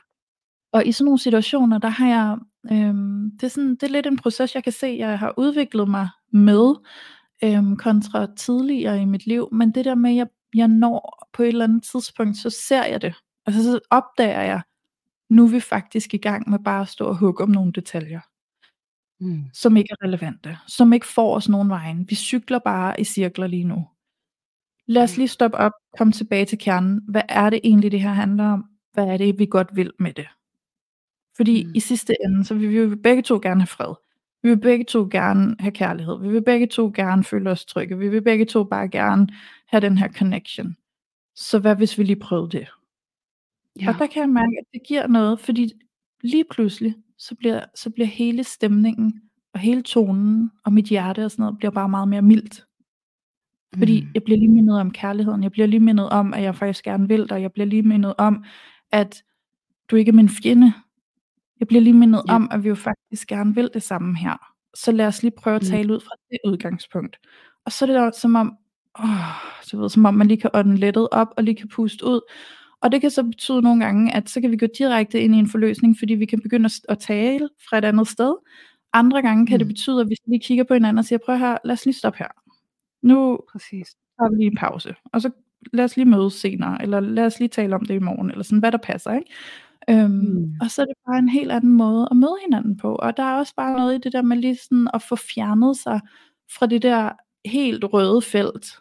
[0.74, 2.38] Og i sådan nogle situationer, der har jeg,
[2.72, 5.88] øhm, det, er sådan, det er lidt en proces, jeg kan se, jeg har udviklet
[5.88, 6.74] mig med,
[7.44, 11.42] øhm, kontra tidligere i mit liv, men det der med, at jeg, jeg når på
[11.42, 13.14] et eller andet tidspunkt, så ser jeg det,
[13.46, 14.62] altså så opdager jeg,
[15.30, 18.20] nu er vi faktisk i gang med bare at stå og hugge om nogle detaljer,
[19.20, 19.44] mm.
[19.52, 22.06] som ikke er relevante, som ikke får os nogen vejen.
[22.10, 23.88] Vi cykler bare i cirkler lige nu.
[24.86, 25.20] Lad os mm.
[25.20, 27.00] lige stoppe op, komme tilbage til kernen.
[27.08, 28.64] Hvad er det egentlig, det her handler om?
[28.92, 30.26] Hvad er det, vi godt vil med det?
[31.36, 31.70] Fordi mm.
[31.74, 33.94] i sidste ende, så vil vi jo begge to gerne have fred.
[34.42, 36.20] Vi vil begge to gerne have kærlighed.
[36.20, 37.98] Vi vil begge to gerne føle os trygge.
[37.98, 39.28] Vi vil begge to bare gerne
[39.66, 40.76] have den her connection.
[41.34, 42.68] Så hvad hvis vi lige prøvede det?
[43.80, 43.88] Ja.
[43.88, 45.72] Og der kan jeg mærke, at det giver noget, fordi
[46.22, 49.20] lige pludselig, så bliver, så bliver hele stemningen,
[49.52, 52.64] og hele tonen, og mit hjerte og sådan noget, bliver bare meget mere mildt.
[53.78, 54.08] Fordi mm.
[54.14, 57.08] jeg bliver lige mindet om kærligheden, jeg bliver lige mindet om, at jeg faktisk gerne
[57.08, 58.44] vil dig, jeg bliver lige mindet om,
[58.92, 59.24] at
[59.90, 60.72] du ikke er min fjende,
[61.64, 62.34] jeg bliver lige mindet ja.
[62.34, 64.54] om, at vi jo faktisk gerne vil det samme her.
[64.74, 65.68] Så lad os lige prøve at mm.
[65.68, 65.94] tale mm.
[65.94, 67.16] ud fra det udgangspunkt.
[67.64, 68.56] Og så er det der som om,
[68.98, 69.06] åh,
[69.62, 72.20] så ved, som om man lige kan ånde lettet op, og lige kan puste ud.
[72.80, 75.38] Og det kan så betyde nogle gange, at så kan vi gå direkte ind i
[75.38, 78.34] en forløsning, fordi vi kan begynde at tale fra et andet sted.
[78.92, 79.58] Andre gange kan mm.
[79.58, 81.94] det betyde, at vi lige kigger på hinanden og siger, prøv her, lad os lige
[81.94, 82.28] stoppe her.
[83.02, 83.88] Nu Præcis.
[84.20, 85.30] har vi lige en pause, og så
[85.72, 88.44] lad os lige mødes senere, eller lad os lige tale om det i morgen, eller
[88.44, 89.30] sådan, hvad der passer, ikke?
[89.90, 90.54] Øhm, mm.
[90.60, 92.94] Og så er det bare en helt anden måde at møde hinanden på.
[92.94, 95.76] Og der er også bare noget i det der med lige sådan at få fjernet
[95.76, 96.00] sig
[96.58, 97.10] fra det der
[97.44, 98.78] helt røde felt.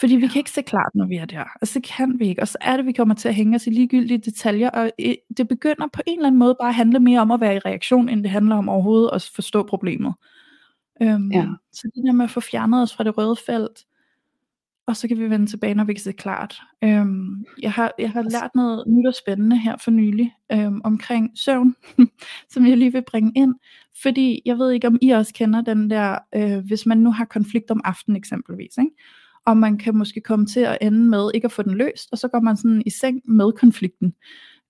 [0.00, 1.44] Fordi vi kan ikke se klart, når vi er der.
[1.60, 2.42] Altså det kan vi ikke.
[2.42, 4.70] Og så er det, vi kommer til at hænge os i ligegyldige detaljer.
[4.70, 4.90] Og
[5.36, 7.58] det begynder på en eller anden måde bare at handle mere om at være i
[7.58, 10.14] reaktion, end det handler om overhovedet at forstå problemet.
[11.02, 11.46] Øhm, ja.
[11.72, 13.84] Så det der med at få fjernet os fra det røde felt,
[14.88, 16.60] og så kan vi vende tilbage, når vi se klart.
[16.84, 21.30] Øhm, jeg, har, jeg har lært noget nyt og spændende her for nylig øhm, omkring
[21.34, 21.74] søvn,
[22.52, 23.54] som jeg lige vil bringe ind.
[24.02, 27.24] Fordi jeg ved ikke, om I også kender den der, øh, hvis man nu har
[27.24, 28.90] konflikt om aftenen eksempelvis, ikke?
[29.46, 32.18] og man kan måske komme til at ende med ikke at få den løst, og
[32.18, 34.14] så går man sådan i seng med konflikten.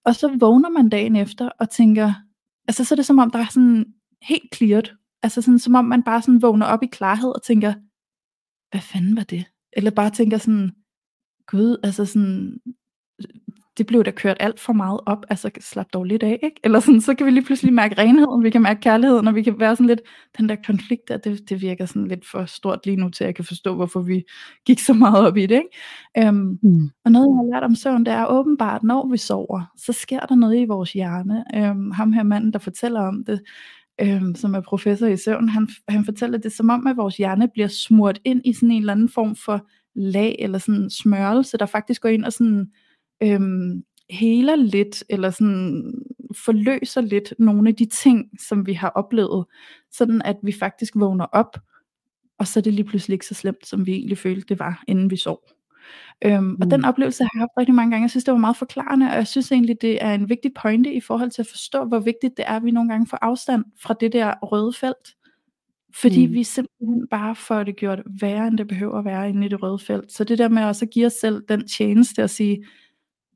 [0.04, 2.12] Og så vågner man dagen efter og tænker,
[2.68, 3.86] altså så er det som om, der er sådan
[4.22, 4.96] helt cleared.
[5.22, 7.72] Altså sådan, som om man bare sådan vågner op i klarhed og tænker,
[8.70, 9.44] hvad fanden var det?
[9.72, 10.70] Eller bare tænker sådan,
[11.46, 12.58] gud, altså sådan,
[13.78, 16.60] det blev da kørt alt for meget op, altså slap dog lidt af, ikke?
[16.64, 19.42] Eller sådan, så kan vi lige pludselig mærke renheden, vi kan mærke kærligheden, og vi
[19.42, 20.00] kan være sådan lidt,
[20.38, 23.26] den der konflikt der, det, det virker sådan lidt for stort lige nu til, at
[23.26, 24.24] jeg kan forstå, hvorfor vi
[24.66, 25.62] gik så meget op i det,
[26.14, 26.28] ikke?
[26.28, 26.90] Um, mm.
[27.04, 30.20] Og noget, jeg har lært om søvn, det er åbenbart, når vi sover, så sker
[30.20, 31.44] der noget i vores hjerne.
[31.70, 33.40] Um, ham her manden, der fortæller om det,
[34.00, 37.48] øhm, som er professor i søvn, han, han fortæller det som om, at vores hjerne
[37.48, 41.66] bliver smurt ind i sådan en eller anden form for lag eller sådan smørelse, der
[41.66, 42.72] faktisk går ind og sådan
[43.22, 43.40] øh,
[44.10, 45.94] heler lidt, eller sådan
[46.44, 49.44] forløser lidt nogle af de ting, som vi har oplevet,
[49.92, 51.58] sådan at vi faktisk vågner op,
[52.38, 54.82] og så er det lige pludselig ikke så slemt, som vi egentlig følte det var,
[54.88, 55.57] inden vi sov.
[56.24, 56.56] Øhm, mm.
[56.60, 56.88] Og den mm.
[56.88, 58.02] oplevelse har jeg haft rigtig mange gange.
[58.04, 60.92] Jeg synes, det var meget forklarende, og jeg synes egentlig, det er en vigtig pointe
[60.92, 63.64] i forhold til at forstå, hvor vigtigt det er, at vi nogle gange får afstand
[63.82, 65.14] fra det der røde felt.
[65.94, 66.32] Fordi Mm.
[66.32, 69.62] vi simpelthen bare får det gjort værre, end det behøver at være inde i det
[69.62, 70.12] røde felt.
[70.12, 72.64] Så det der med også at give os selv den tjeneste at sige,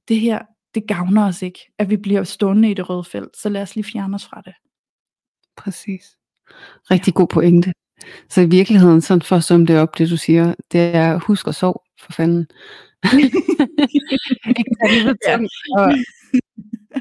[0.09, 0.43] det her,
[0.75, 3.77] det gavner os ikke, at vi bliver stående i det røde felt, så lad os
[3.77, 4.55] lige fjerne os fra det.
[5.57, 6.17] Præcis.
[6.91, 7.73] Rigtig god pointe.
[8.29, 11.49] Så i virkeligheden, sådan for at summe det op, det du siger, det er husk
[11.49, 12.47] at sove, for fanden.
[15.29, 15.39] Ja.
[15.79, 15.93] og,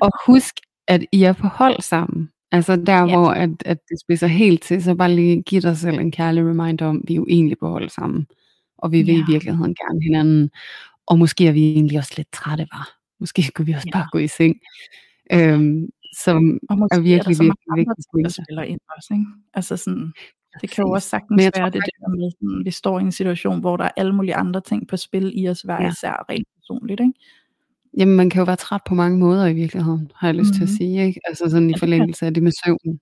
[0.02, 0.54] og husk,
[0.88, 2.30] at I er på hold sammen.
[2.52, 3.06] Altså der, Ja.
[3.06, 6.44] hvor at, at det spidser helt til, så bare lige giv dig selv en kærlig
[6.44, 8.28] reminder om, vi er jo egentlig på hold sammen.
[8.78, 9.22] Og vi vil Ja.
[9.22, 10.50] i virkeligheden gerne hinanden.
[11.08, 12.90] Og måske er vi egentlig også lidt trætte, var.
[13.20, 13.98] Måske skulle vi også Ja.
[14.00, 14.56] bare gå i seng.
[15.32, 15.90] Øhm,
[16.24, 18.64] som Og måske er er, virkelig, der så mange virkelig andre vigtig ting, der spiller
[18.64, 19.14] ind også.
[19.14, 19.26] Ikke?
[19.54, 20.14] Altså sådan,
[20.62, 23.00] det kan jo også sagtens Men jeg være tror det der med, sådan, vi står
[23.00, 25.82] i en situation, hvor der er alle mulige andre ting på spil i os hver
[25.82, 25.90] Ja.
[25.92, 27.00] især rent personligt.
[27.00, 27.14] Ikke?
[27.98, 30.62] Jamen, man kan jo være træt på mange måder i virkeligheden, har jeg lyst til
[30.64, 30.78] at Mhm.
[30.78, 31.20] sige, ikke?
[31.28, 33.00] Altså sådan i forlængelse af det med søvnen.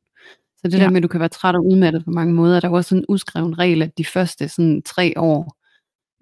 [0.58, 0.84] Så det Ja.
[0.84, 2.90] der med, at du kan være træt og udmattet på mange måder, der er også
[2.90, 5.56] sådan en udskreven regel, at de første sådan tre år,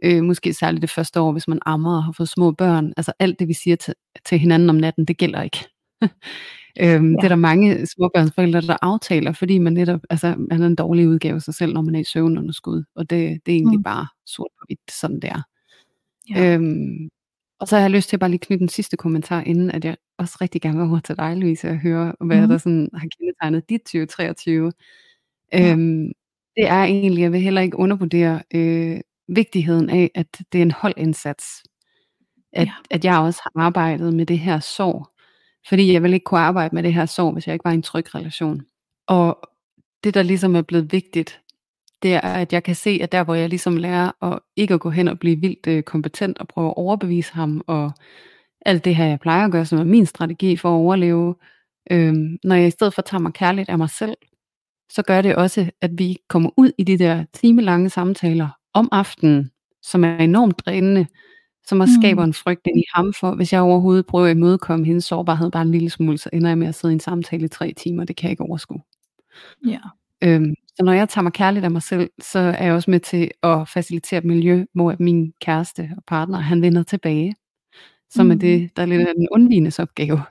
[0.04, 3.12] øh, måske særligt det første år, hvis man ammer og har fået små børn, altså
[3.20, 3.94] alt det, vi siger til,
[4.26, 5.58] til hinanden om natten, det gælder ikke.
[6.82, 10.76] øhm, Det er der mange småbørnsforældre, der aftaler, fordi man netop, altså man er en
[10.76, 13.80] dårlig udgave af sig selv, når man er i søvnunderskud, og det, det er egentlig
[13.80, 13.84] Mm.
[13.84, 15.42] bare sort på hvidt, sådan det er.
[16.36, 16.54] Ja.
[16.56, 17.10] Øhm,
[17.60, 19.86] og så har jeg lyst til at bare lige knytte en sidste kommentar, inden at
[19.86, 22.50] jeg også rigtig gerne vil over til dig, Louise, og høre, hvad Mhm.
[22.50, 24.72] der sådan har kendetegnet dit 2023.
[25.54, 25.72] Ja.
[25.72, 26.12] Øhm,
[26.58, 30.72] det er egentlig, jeg vil heller ikke undervurdere øh, vigtigheden af, at det er en
[30.72, 31.64] holdindsats.
[32.54, 32.72] At, Ja.
[32.92, 35.08] at jeg også har arbejdet med det her sorg.
[35.70, 37.76] Fordi jeg ville ikke kunne arbejde med det her sorg, hvis jeg ikke var i
[37.76, 38.62] en tryg relation.
[39.08, 39.50] Og
[40.04, 41.42] det, der ligesom er blevet vigtigt,
[42.04, 44.80] det er, at jeg kan se, at der, hvor jeg ligesom lærer at ikke at
[44.80, 47.92] gå hen og blive vildt øh, kompetent og prøve at overbevise ham, og
[48.66, 51.36] alt det her, jeg plejer at gøre, som er min strategi for at overleve,
[51.92, 54.16] øhm, når jeg i stedet for tager mig kærligt af mig selv,
[54.90, 59.52] så gør det også, at vi kommer ud i de der timelange samtaler om aftenen,
[59.82, 61.08] som er enormt drænende,
[61.68, 62.02] som også Mm.
[62.02, 65.52] skaber en frygt ind i ham for, hvis jeg overhovedet prøver at imødekomme hendes sårbarhed
[65.52, 67.74] bare en lille smule, så ender jeg med at sidde i en samtale i tre
[67.78, 68.82] timer, det kan jeg ikke overskue.
[69.68, 69.80] Ja.
[70.24, 73.00] Øhm, så når jeg tager mig kærligt af mig selv, så er jeg også med
[73.00, 77.36] til at facilitere et miljø, hvor min kæreste og partner, han vender tilbage.
[78.10, 78.40] Som er Mm.
[78.40, 80.22] det, der er lidt af den undvignes opgave.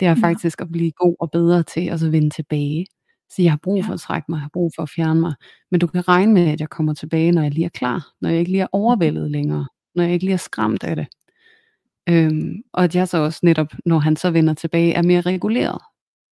[0.00, 0.16] Det er Ja.
[0.28, 2.86] faktisk at blive god og bedre til at så vende tilbage.
[3.30, 5.34] Så jeg har brug for at trække mig, jeg har brug for at fjerne mig.
[5.70, 8.08] Men du kan regne med, at jeg kommer tilbage, når jeg lige er klar.
[8.20, 9.66] Når jeg ikke lige er overvældet længere.
[9.98, 11.06] Når jeg ikke lige er skræmt af det.
[12.08, 15.78] Øhm, og at jeg så også netop, når han så vender tilbage, er mere reguleret.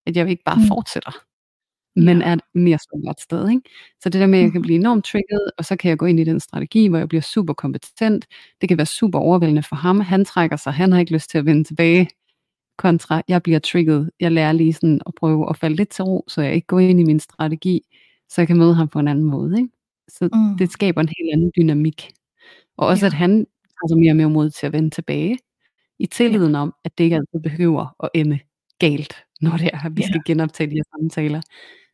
[0.06, 0.68] At jeg ikke bare Mm.
[0.68, 1.12] fortsætter
[1.98, 2.24] men Ja.
[2.32, 3.48] er mere sårbart sted.
[3.50, 3.62] Ikke?
[4.02, 4.62] Så det der med, at jeg kan Mhm.
[4.66, 7.22] blive enormt trigget, og så kan jeg gå ind i den strategi, hvor jeg bliver
[7.22, 8.26] super kompetent.
[8.60, 10.00] Det kan være super overvældende for ham.
[10.00, 12.08] Han trækker sig, han har ikke lyst til at vende tilbage.
[12.78, 14.10] Kontra, jeg bliver trigget.
[14.20, 16.78] Jeg lærer lige sådan at prøve at falde lidt til ro, så jeg ikke går
[16.80, 17.80] ind i min strategi,
[18.28, 19.56] så jeg kan møde ham på en anden måde.
[19.58, 19.70] Ikke?
[20.08, 20.58] Så Mm.
[20.58, 22.10] det skaber en helt anden dynamik.
[22.76, 23.08] Og også, Ja.
[23.08, 23.46] at han
[23.88, 25.38] så mere og mere mod til at vende tilbage.
[25.98, 28.38] I tilliden om, at det ikke altid behøver at ende
[28.78, 30.08] galt, når det er, at vi Ja.
[30.08, 31.40] skal genoptage de her samtaler.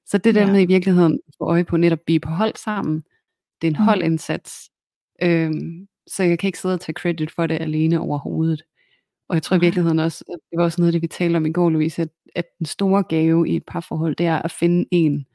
[0.06, 0.52] Så det der Ja.
[0.52, 3.04] med i virkeligheden at få øje på netop at blive på hold sammen,
[3.62, 3.84] det er en Mm.
[3.84, 4.70] holdindsats.
[5.22, 8.62] Øhm, så jeg kan ikke sidde og tage credit for det alene overhovedet.
[9.28, 11.36] Og jeg tror i virkeligheden også, at det var også noget af det, vi talte
[11.36, 14.50] om i går, Louise, at, at den store gave i et parforhold, det er at
[14.50, 15.26] finde en,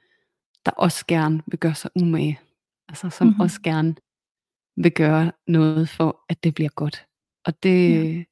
[0.66, 2.40] der også gerne vil gøre sig umage.
[2.90, 3.40] Altså som Mhm.
[3.40, 3.96] også gerne
[4.78, 7.06] vil gøre noget for, at det bliver godt.
[7.46, 8.24] Og det, Ja.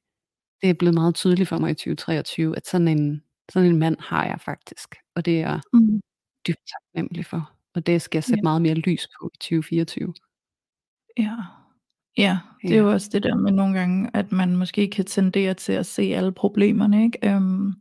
[0.62, 3.22] det er blevet meget tydeligt for mig i 2023, at sådan en,
[3.52, 4.94] sådan en mand har jeg faktisk.
[5.16, 6.00] Og det er Mm.
[6.46, 7.52] dybt taknemmelig for.
[7.74, 8.42] Og det skal jeg sætte Ja.
[8.42, 10.14] meget mere lys på i 2024.
[11.18, 11.36] Ja.
[12.18, 15.54] Ja, det er jo også det der med nogle gange, at man måske kan tendere
[15.54, 17.18] til at se alle problemerne, ikke?
[17.34, 17.72] Øhm,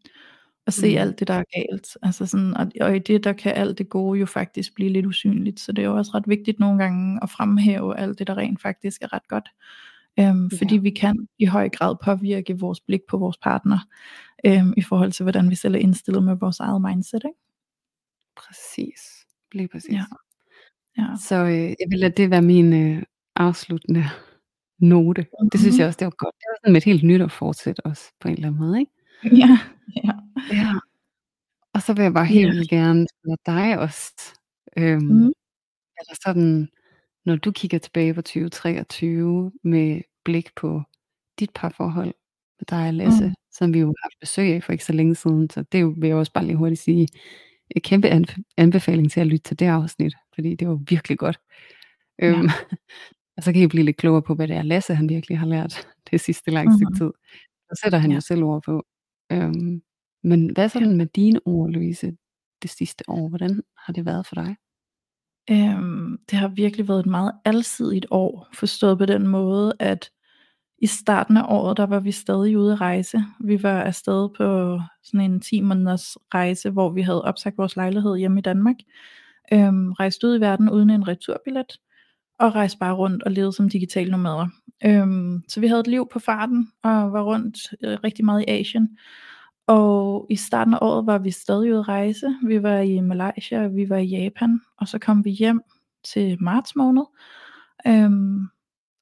[0.68, 0.98] og se Mm.
[1.02, 1.98] alt det, der er galt.
[2.02, 5.06] Altså sådan, og, og i det, der kan alt det gode jo faktisk blive lidt
[5.06, 5.60] usynligt.
[5.60, 8.62] Så det er jo også ret vigtigt nogle gange at fremhæve alt det, der rent
[8.62, 9.50] faktisk er ret godt.
[10.20, 10.82] Øhm, fordi Ja.
[10.82, 13.80] vi kan i høj grad påvirke vores blik på vores partner,
[14.46, 17.40] øhm, i forhold til, hvordan vi selv er indstillet med vores eget mindset, ikke?
[18.36, 19.26] Præcis.
[19.52, 19.92] Lige præcis.
[19.94, 20.06] Ja.
[20.98, 21.08] Ja.
[21.22, 23.04] Så øh, jeg vil lade det være min øh,
[23.36, 24.04] afsluttende
[24.80, 25.26] note.
[25.52, 25.80] Det synes Mhm.
[25.80, 26.36] jeg også, det var godt.
[26.36, 28.80] Det var sådan med et helt nyt at fortsætte også på en eller anden måde.
[28.80, 28.92] Ikke?
[29.42, 29.60] Ja,
[30.04, 30.12] ja.
[30.52, 30.74] Ja.
[31.74, 32.76] Og så vil jeg bare helt Ja.
[32.76, 34.14] gerne spørge dig også.
[34.78, 35.28] Øhm, Mm.
[35.98, 36.70] er der sådan,
[37.26, 40.82] når du kigger tilbage på 2023 med blik på
[41.40, 42.14] dit parforhold
[42.60, 43.34] med dig og Lasse, Mm.
[43.52, 46.08] som vi jo har haft besøg af for ikke så længe siden, så det vil
[46.08, 47.08] jeg også bare lige hurtigt sige,
[47.72, 48.10] et kæmpe
[48.58, 51.40] anbefaling til at lytte til det afsnit, fordi det var virkelig godt.
[52.20, 52.28] Ja.
[52.28, 52.50] Øhm,
[53.38, 55.48] og så kan I blive lidt klogere på, hvad det er, Lasse han virkelig har
[55.48, 56.96] lært det sidste lange stykke Mhm.
[56.98, 57.12] tid.
[57.70, 58.16] Så sætter han Ja.
[58.16, 58.86] jo selv ord på.
[59.32, 59.82] Øhm,
[60.26, 62.18] men hvad sådan med dine ord, Louise,
[62.62, 63.30] det sidste år?
[63.30, 64.56] Hvordan har det været for dig?
[65.52, 70.10] Øhm, det har virkelig været et meget alsidigt år, forstået på den måde, at
[70.78, 73.24] i starten af året, der var vi stadig ude at rejse.
[73.40, 78.18] Vi var afsted på sådan en 10 måneders rejse, hvor vi havde opsagt vores lejlighed
[78.18, 78.76] hjemme i Danmark.
[79.54, 81.80] Øhm, rejst ud i verden uden en returbillet,
[82.40, 84.48] og rejste bare rundt og levede som digital nomader.
[84.86, 88.52] Øhm, så vi havde et liv på farten, og var rundt øh, rigtig meget i
[88.52, 88.98] Asien.
[89.68, 92.36] Og i starten af året var vi stadig ude at rejse.
[92.48, 95.62] Vi var i Malaysia, vi var i Japan, og så kom vi hjem
[96.04, 97.04] til marts måned.
[97.88, 98.48] Øhm,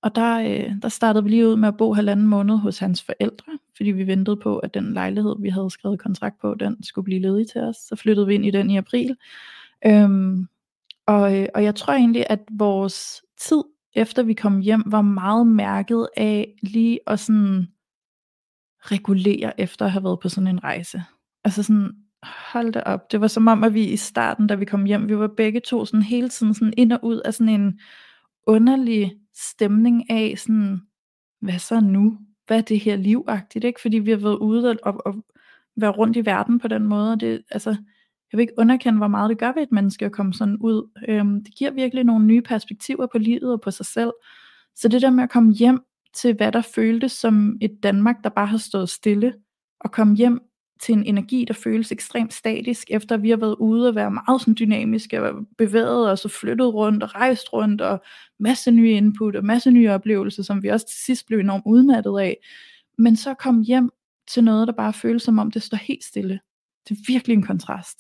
[0.02, 3.04] og der, øh, der startede vi lige ud med at bo halvanden måned hos hans
[3.04, 7.06] forældre, fordi vi ventede på, at den lejlighed, vi havde skrevet kontrakt på, den skulle
[7.06, 7.76] blive ledig til os.
[7.76, 9.16] Så flyttede vi ind i den i april.
[9.86, 10.48] Øhm,
[11.06, 13.64] og, øh, og jeg tror egentlig, at vores tid
[13.96, 17.68] efter vi kom hjem, var meget mærket af lige at sådan
[18.92, 21.04] regulere efter at have været på sådan en rejse.
[21.44, 21.92] Altså sådan,
[22.24, 23.12] hold det op.
[23.12, 25.60] Det var som om, at vi i starten, da vi kom hjem, vi var begge
[25.60, 27.80] to sådan hele tiden sådan ind og ud af sådan en
[28.48, 30.82] underlig stemning af sådan,
[31.42, 32.18] hvad så nu?
[32.48, 33.82] Hvad er det her livagtigt, ikke?
[33.82, 35.16] Fordi vi har været ude og, og, og
[35.76, 37.70] være rundt i verden på den måde, og det, altså,
[38.32, 40.90] jeg vil ikke underkende, hvor meget det gør ved et menneske at komme sådan ud.
[41.08, 44.12] Øhm, det giver virkelig nogle nye perspektiver på livet og på sig selv.
[44.76, 45.84] Så det der med at komme hjem
[46.14, 49.34] til, hvad der føltes som et Danmark, der bare har stået stille,
[49.80, 50.42] og kom hjem
[50.82, 54.42] til en energi, der føles ekstremt statisk, efter vi har været ude og være meget
[54.42, 58.04] sådan dynamiske, og bevæget os og flyttet rundt og rejst rundt, og
[58.40, 62.20] masse nye input og masse nye oplevelser, som vi også til sidst blev enormt udmattet
[62.20, 62.38] af.
[62.98, 63.90] Men så kom hjem
[64.28, 66.40] til noget, der bare føles som om det står helt stille.
[66.90, 68.00] Det er virkelig en kontrast.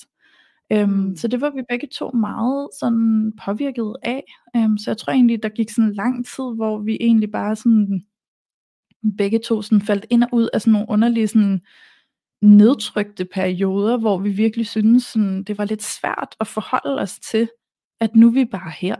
[0.71, 1.15] Øhm, mm.
[1.15, 4.23] Så det var vi begge to meget sådan påvirket af.
[4.55, 8.03] Øhm, så jeg tror egentlig, der gik sådan lang tid, hvor vi egentlig bare sådan
[9.17, 11.61] begge to sådan faldt ind og ud af sådan nogle underlige sådan
[12.41, 17.49] nedtrykte perioder, hvor vi virkelig synes sådan, det var lidt svært at forholde os til,
[17.99, 18.95] at nu er vi bare her.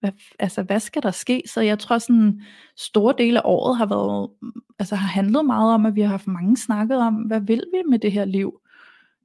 [0.00, 1.42] Hvad, altså, hvad skal der ske?
[1.46, 2.42] Så jeg tror sådan,
[2.76, 4.30] store dele af året har været,
[4.78, 7.82] altså har handlet meget om, at vi har haft mange snakket om, hvad vil vi
[7.90, 8.60] med det her liv?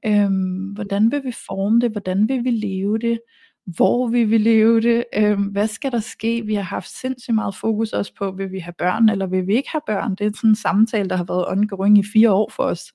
[0.05, 1.91] Øhm, hvordan vil vi forme det?
[1.91, 3.19] Hvordan vil vi leve det?
[3.65, 5.03] Hvor vil vi leve det?
[5.15, 6.45] Øhm, hvad skal der ske?
[6.45, 9.55] Vi har haft sindssygt meget fokus også på, vil vi have børn, eller vil vi
[9.55, 10.15] ikke have børn?
[10.15, 12.93] Det er sådan en samtale, der har været ongoing i fire år for os.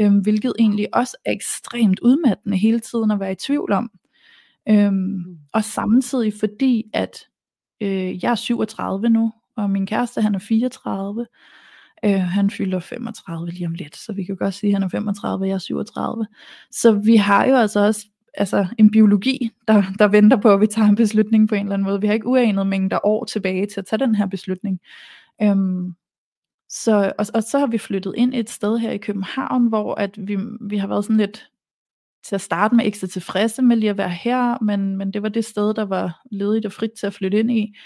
[0.00, 3.90] Øhm, hvilket egentlig også er ekstremt udmattende hele tiden at være i tvivl om.
[4.68, 5.38] Øhm, mm.
[5.52, 7.26] og samtidig fordi, at
[7.80, 11.26] øh, jeg er 37 nu, og min kæreste han er 34,
[12.04, 14.88] Øh, han fylder 35 lige om lidt, så vi kan godt sige, at han er
[14.88, 16.26] 35, og jeg er 37.
[16.70, 20.66] Så vi har jo altså også altså en biologi, der, der venter på, at vi
[20.66, 22.00] tager en beslutning på en eller anden måde.
[22.00, 24.80] Vi har ikke uanet mængder år tilbage til at tage den her beslutning.
[25.42, 25.94] Øhm,
[26.68, 30.28] så, og, og så har vi flyttet ind et sted her i København, hvor at
[30.28, 31.50] vi, vi har været sådan lidt
[32.24, 35.22] til at starte med ikke så tilfredse med lige at være her, men, men det
[35.22, 37.76] var det sted, der var ledigt og frit til at flytte ind i.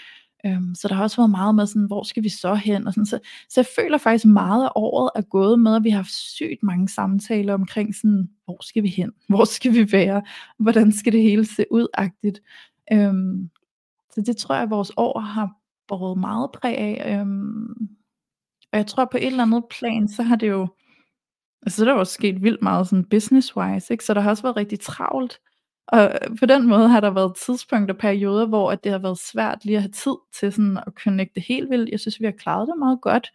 [0.45, 2.87] Øhm, så der har også været meget med sådan, hvor skal vi så hen?
[2.87, 3.19] Og sådan, så,
[3.49, 6.63] så jeg føler faktisk meget af året er gået med, at vi har haft sygt
[6.63, 9.11] mange samtaler omkring sådan, hvor skal vi hen?
[9.29, 10.21] Hvor skal vi være?
[10.57, 11.87] Hvordan skal det hele se ud?
[11.97, 12.39] -agtigt?
[12.93, 13.49] Øhm,
[14.13, 15.49] så det tror jeg, at vores år har
[15.87, 17.19] båret meget præg af.
[17.19, 17.87] Øhm,
[18.71, 20.67] og jeg tror på et eller andet plan, så har det jo,
[21.61, 24.05] altså der er også sket vildt meget sådan business-wise, ikke?
[24.05, 25.39] så der har også været rigtig travlt.
[25.91, 29.17] Og på den måde har der været tidspunkter og perioder, hvor at det har været
[29.17, 31.89] svært lige at have tid til sådan at connecte helt vildt.
[31.89, 33.31] Jeg synes, vi har klaret det meget godt,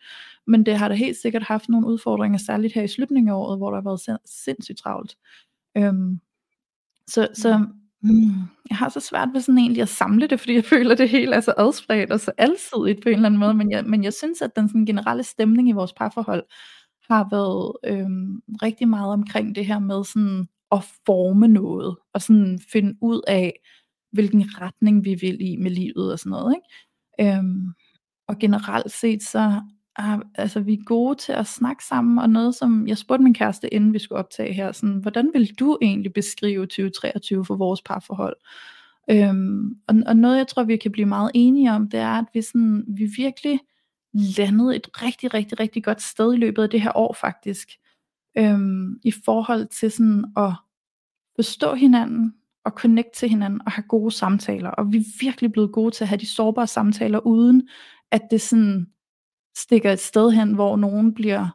[0.47, 3.59] men det har da helt sikkert haft nogle udfordringer, særligt her i slutningen af året,
[3.59, 5.17] hvor der har været sindssygt travlt.
[5.77, 6.21] Øhm,
[7.09, 7.67] så, så
[8.03, 8.35] mm,
[8.71, 11.09] jeg har så svært ved sådan egentlig at samle det, fordi jeg føler, at det
[11.09, 14.05] hele er så adspredt og så alsidigt på en eller anden måde, men jeg, men
[14.05, 16.45] jeg synes, at den sådan generelle stemning i vores parforhold
[17.11, 22.61] har været øhm, rigtig meget omkring det her med sådan at forme noget, og sådan
[22.73, 23.53] finde ud af,
[24.13, 26.55] hvilken retning vi vil i med livet og sådan noget.
[26.57, 27.37] Ikke?
[27.39, 27.73] Øhm,
[28.29, 29.63] og generelt set så
[29.99, 33.35] er altså, vi er gode til at snakke sammen, og noget som, jeg spurgte min
[33.35, 37.83] kæreste, inden vi skulle optage her, sådan, hvordan vil du egentlig beskrive 2023 for vores
[37.83, 38.37] parforhold?
[39.11, 42.25] Øhm, og, og noget jeg tror vi kan blive meget enige om, det er, at
[42.35, 43.61] vi, sådan, vi virkelig
[44.39, 47.69] landede et rigtig, rigtig, rigtig godt sted i løbet af det her år faktisk
[48.39, 50.53] øhm, i forhold til sådan at
[51.37, 52.35] forstå hinanden
[52.65, 54.71] og connect til hinanden og have gode samtaler.
[54.71, 57.69] Og vi er virkelig blevet gode til at have de sårbare samtaler, uden
[58.11, 58.87] at det sådan
[59.57, 61.49] stikker et sted hen, hvor nogen bliver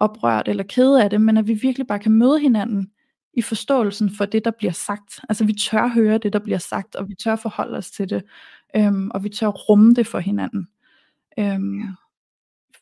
[0.00, 2.90] oprørt eller ked af det, men at vi virkelig bare kan møde hinanden
[3.34, 5.20] i forståelsen for det, der bliver sagt.
[5.28, 8.22] Altså vi tør høre det, der bliver sagt, og vi tør forholde os til det,
[8.76, 10.68] øhm, og vi tør rumme det for hinanden.
[11.38, 11.88] Øhm, ja.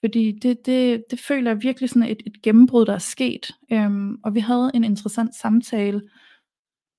[0.00, 3.50] Fordi det, det, det føler jeg virkelig sådan et, et gennembrud, der er sket.
[3.72, 6.02] Øhm, og vi havde en interessant samtale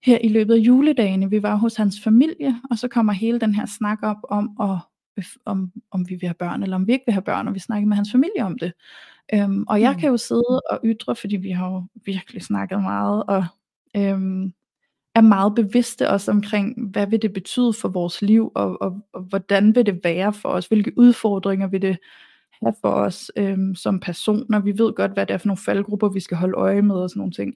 [0.03, 1.29] her i løbet af juledagene.
[1.29, 5.25] Vi var hos hans familie, og så kommer hele den her snak op om, at,
[5.45, 7.59] om, om vi vil have børn, eller om vi ikke vil have børn, og vi
[7.59, 8.73] snakker med hans familie om det.
[9.33, 9.99] Øhm, og jeg mm.
[9.99, 13.45] kan jo sidde og ytre, fordi vi har jo virkelig snakket meget, og
[13.97, 14.53] øhm,
[15.15, 19.21] er meget bevidste også omkring, hvad vil det betyde for vores liv, og, og, og
[19.21, 21.97] hvordan vil det være for os, hvilke udfordringer vil det
[22.61, 24.59] have for os øhm, som personer.
[24.59, 27.09] Vi ved godt, hvad det er for nogle faldgrupper, vi skal holde øje med og
[27.09, 27.53] sådan nogle ting.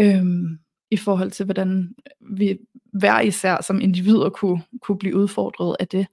[0.00, 0.58] Øhm,
[0.94, 2.58] i forhold til, hvordan vi
[2.92, 6.06] hver især som individer kunne, kunne blive udfordret af det.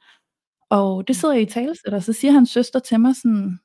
[0.69, 3.59] Og det sidder jeg i tale og så siger hans søster til mig sådan,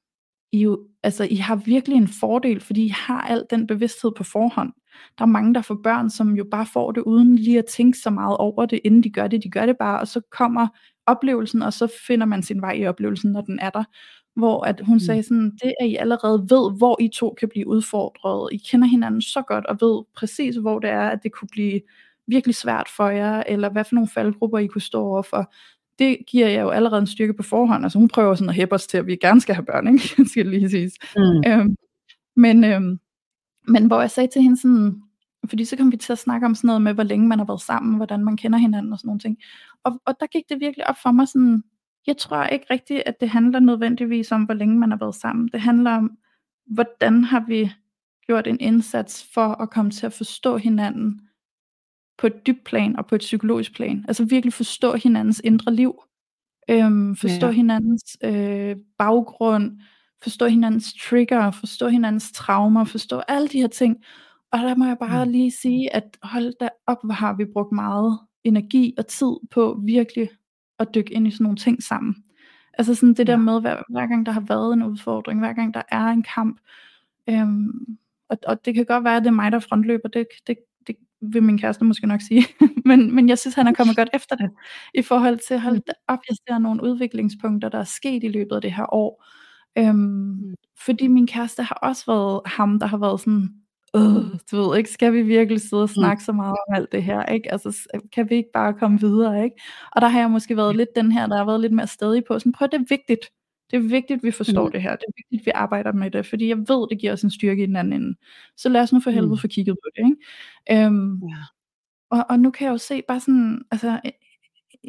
[0.52, 4.24] I, jo, altså, I har virkelig en fordel, fordi I har al den bevidsthed på
[4.24, 4.72] forhånd.
[5.18, 7.98] Der er mange, der får børn, som jo bare får det, uden lige at tænke
[7.98, 9.42] så meget over det, inden de gør det.
[9.42, 10.68] De gør det bare, og så kommer
[11.06, 13.84] oplevelsen, og så finder man sin vej i oplevelsen, når den er der.
[14.36, 15.00] Hvor at hun mm.
[15.00, 18.52] sagde sådan, det at I allerede ved, hvor I to kan blive udfordret.
[18.52, 21.80] I kender hinanden så godt, og ved præcis, hvor det er, at det kunne blive
[22.26, 25.52] virkelig svært for jer, eller hvad for nogle faldgrupper I kunne stå overfor
[25.98, 27.84] det giver jeg jo allerede en styrke på forhånd.
[27.84, 30.24] Altså hun prøver sådan at hæppe os til, at vi gerne skal have børn, ikke?
[30.30, 30.92] skal lige siges.
[31.16, 31.42] Mm.
[31.46, 31.76] Øhm,
[32.36, 32.98] men, øhm,
[33.68, 35.02] men hvor jeg sagde til hende sådan,
[35.48, 37.46] fordi så kom vi til at snakke om sådan noget med, hvor længe man har
[37.46, 39.38] været sammen, hvordan man kender hinanden og sådan nogle ting.
[39.84, 41.62] Og, og der gik det virkelig op for mig sådan,
[42.06, 45.48] jeg tror ikke rigtigt, at det handler nødvendigvis om, hvor længe man har været sammen.
[45.52, 46.10] Det handler om,
[46.66, 47.70] hvordan har vi
[48.26, 51.20] gjort en indsats for at komme til at forstå hinanden
[52.18, 54.04] på et dybt plan og på et psykologisk plan.
[54.08, 56.02] Altså virkelig forstå hinandens indre liv.
[56.70, 57.52] Øhm, forstå ja.
[57.52, 59.80] hinandens øh, baggrund,
[60.22, 63.96] forstå hinandens trigger, forstå hinandens traumer, forstå alle de her ting.
[64.52, 65.30] Og der må jeg bare mm.
[65.30, 69.80] lige sige, at hold da op, hvor har vi brugt meget energi og tid på
[69.84, 70.28] virkelig
[70.78, 72.16] at dykke ind i sådan nogle ting sammen.
[72.78, 75.74] Altså sådan det der med, hver, hver gang der har været en udfordring, hver gang
[75.74, 76.60] der er en kamp,
[77.28, 77.96] øhm,
[78.28, 80.56] og, og det kan godt være, at det er mig, der frontløber, det, det,
[80.86, 82.46] det vil min kæreste måske nok sige,
[82.88, 84.50] men, men jeg synes, han er kommet godt efter det,
[84.94, 88.62] i forhold til, hold op, jeg ser nogle udviklingspunkter, der er sket i løbet af
[88.62, 89.24] det her år,
[89.78, 90.54] øhm, mm.
[90.84, 93.48] fordi min kæreste har også været ham, der har været sådan,
[93.96, 95.94] øh, du ved ikke, skal vi virkelig sidde og mm.
[95.94, 97.52] snakke så meget om alt det her, ikke?
[97.52, 99.56] Altså, kan vi ikke bare komme videre, ikke?
[99.92, 102.24] Og der har jeg måske været lidt den her, der har været lidt mere stadig
[102.24, 103.30] på, sådan, prøv det er vigtigt,
[103.70, 104.72] det er vigtigt, at vi forstår mm.
[104.72, 104.96] det her.
[104.96, 107.30] Det er vigtigt, at vi arbejder med det, fordi jeg ved, det giver os en
[107.30, 108.16] styrke i den anden ende.
[108.56, 109.38] Så lad os nu for helvede mm.
[109.38, 110.04] få kigget på det.
[110.04, 110.86] Ikke?
[110.86, 111.36] Øhm, ja.
[112.10, 114.00] og, og nu kan jeg jo se bare sådan, altså,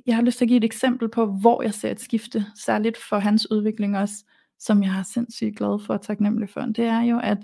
[0.06, 2.98] jeg har lyst til at give et eksempel på, hvor jeg ser et skifte, særligt
[3.10, 4.26] for hans udvikling også,
[4.60, 6.62] som jeg er sindssygt glad for og taknemmelig for.
[6.62, 7.38] Det er jo, at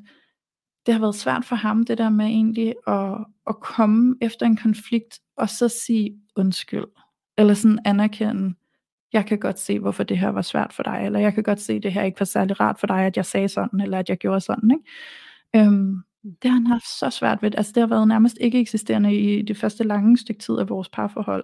[0.86, 3.18] det har været svært for ham, det der med egentlig at,
[3.48, 6.86] at komme efter en konflikt, og så sige undskyld,
[7.38, 8.56] eller sådan anerkende,
[9.14, 11.62] jeg kan godt se, hvorfor det her var svært for dig, eller jeg kan godt
[11.62, 14.00] se, at det her ikke var særlig rart for dig, at jeg sagde sådan, eller
[14.00, 14.72] at jeg gjorde sådan.
[14.72, 15.66] Ikke?
[15.68, 17.56] Øhm, det har han haft så svært ved.
[17.56, 20.90] Altså det har været nærmest ikke eksisterende i det første lange stykke tid af vores
[20.90, 21.44] parforhold.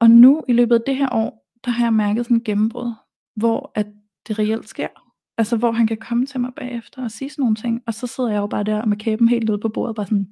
[0.00, 2.92] Og nu i løbet af det her år, der har jeg mærket sådan en gennembrud,
[3.36, 3.86] hvor at
[4.28, 5.01] det reelt sker.
[5.38, 8.06] Altså hvor han kan komme til mig bagefter og sige sådan nogle ting, og så
[8.06, 10.28] sidder jeg jo bare der med kæben helt ude på bordet, bare sådan,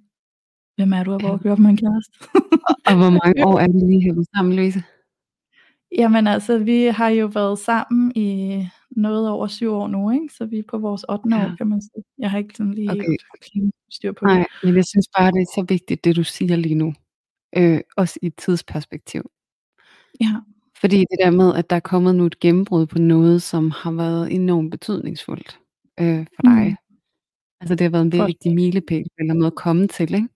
[0.76, 2.12] hvem er du, og hvor gør med en kæreste?
[2.68, 4.82] og, og hvor mange år er det lige her sammen, Louise?
[5.98, 10.34] Jamen altså, vi har jo været sammen i noget over syv år nu, ikke?
[10.34, 11.36] så vi er på vores 8.
[11.36, 11.44] Ja.
[11.44, 12.04] år, kan man sige.
[12.18, 13.16] Jeg har ikke sådan lige okay.
[13.90, 14.46] styr på Nej, det.
[14.64, 16.94] men jeg synes bare, det er så vigtigt, det du siger lige nu.
[17.56, 19.30] Øh, også i et tidsperspektiv.
[20.20, 20.34] Ja.
[20.80, 23.92] Fordi det der med, at der er kommet nu et gennembrud på noget, som har
[23.92, 25.58] været enormt betydningsfuldt
[26.00, 26.68] øh, for dig.
[26.68, 26.76] Mm.
[27.60, 30.28] Altså det har været en virkelig vigtig milepæl, eller noget at komme til, ikke?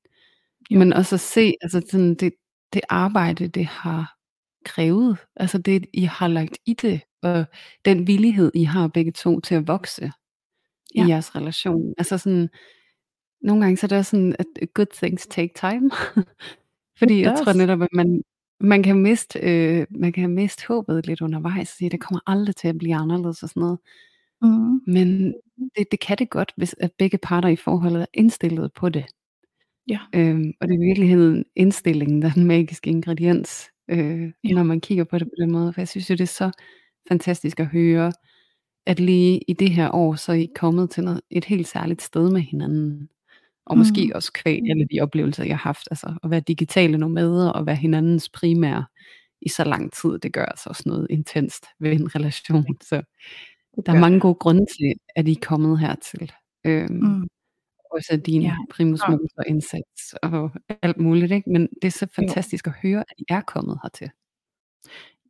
[0.71, 0.79] Jo.
[0.79, 2.33] Men også at se, altså sådan det,
[2.73, 4.17] det arbejde, det har
[4.65, 7.45] krævet, altså det I har lagt i det, og
[7.85, 10.13] den villighed I har begge to til at vokse
[10.95, 11.07] ja.
[11.07, 11.95] i jeres relation.
[11.99, 12.49] Altså sådan,
[13.43, 15.91] nogle gange så er det også sådan, at good things take time.
[16.99, 18.23] Fordi jeg tror netop, at man,
[18.67, 22.57] man kan miste, øh, man kan miste håbet lidt undervejs, og sige, det kommer aldrig
[22.57, 23.79] til at blive anderledes og sådan noget.
[24.43, 24.81] Mm.
[24.87, 25.35] Men
[25.77, 29.05] det, det kan det godt, hvis at begge parter i forholdet er indstillet på det.
[29.89, 29.99] Ja.
[30.15, 34.55] Øhm, og det er i virkeligheden indstillingen, der er den magiske ingrediens øh, ja.
[34.55, 35.73] når man kigger på det på den måde.
[35.73, 36.51] For jeg synes jo, det er så
[37.09, 38.13] fantastisk at høre,
[38.87, 42.03] at lige i det her år, så er I kommet til noget, et helt særligt
[42.03, 43.09] sted med hinanden.
[43.67, 43.79] Og mm.
[43.79, 45.89] måske også kvæg alle de oplevelser, jeg har haft.
[45.91, 48.85] Altså at være digitale nomader og være hinandens primære
[49.43, 52.77] i så lang tid, det gør altså også noget intenst ved en relation.
[52.81, 53.03] Så
[53.87, 56.33] der er mange gode grunde til, at I er kommet hertil.
[56.67, 57.29] Øhm, mm
[57.95, 58.57] også din ja.
[58.71, 60.51] primus motor indsats og
[60.83, 61.51] alt muligt, ikke?
[61.51, 62.71] Men det er så fantastisk jo.
[62.71, 64.11] at høre, at I er kommet hertil.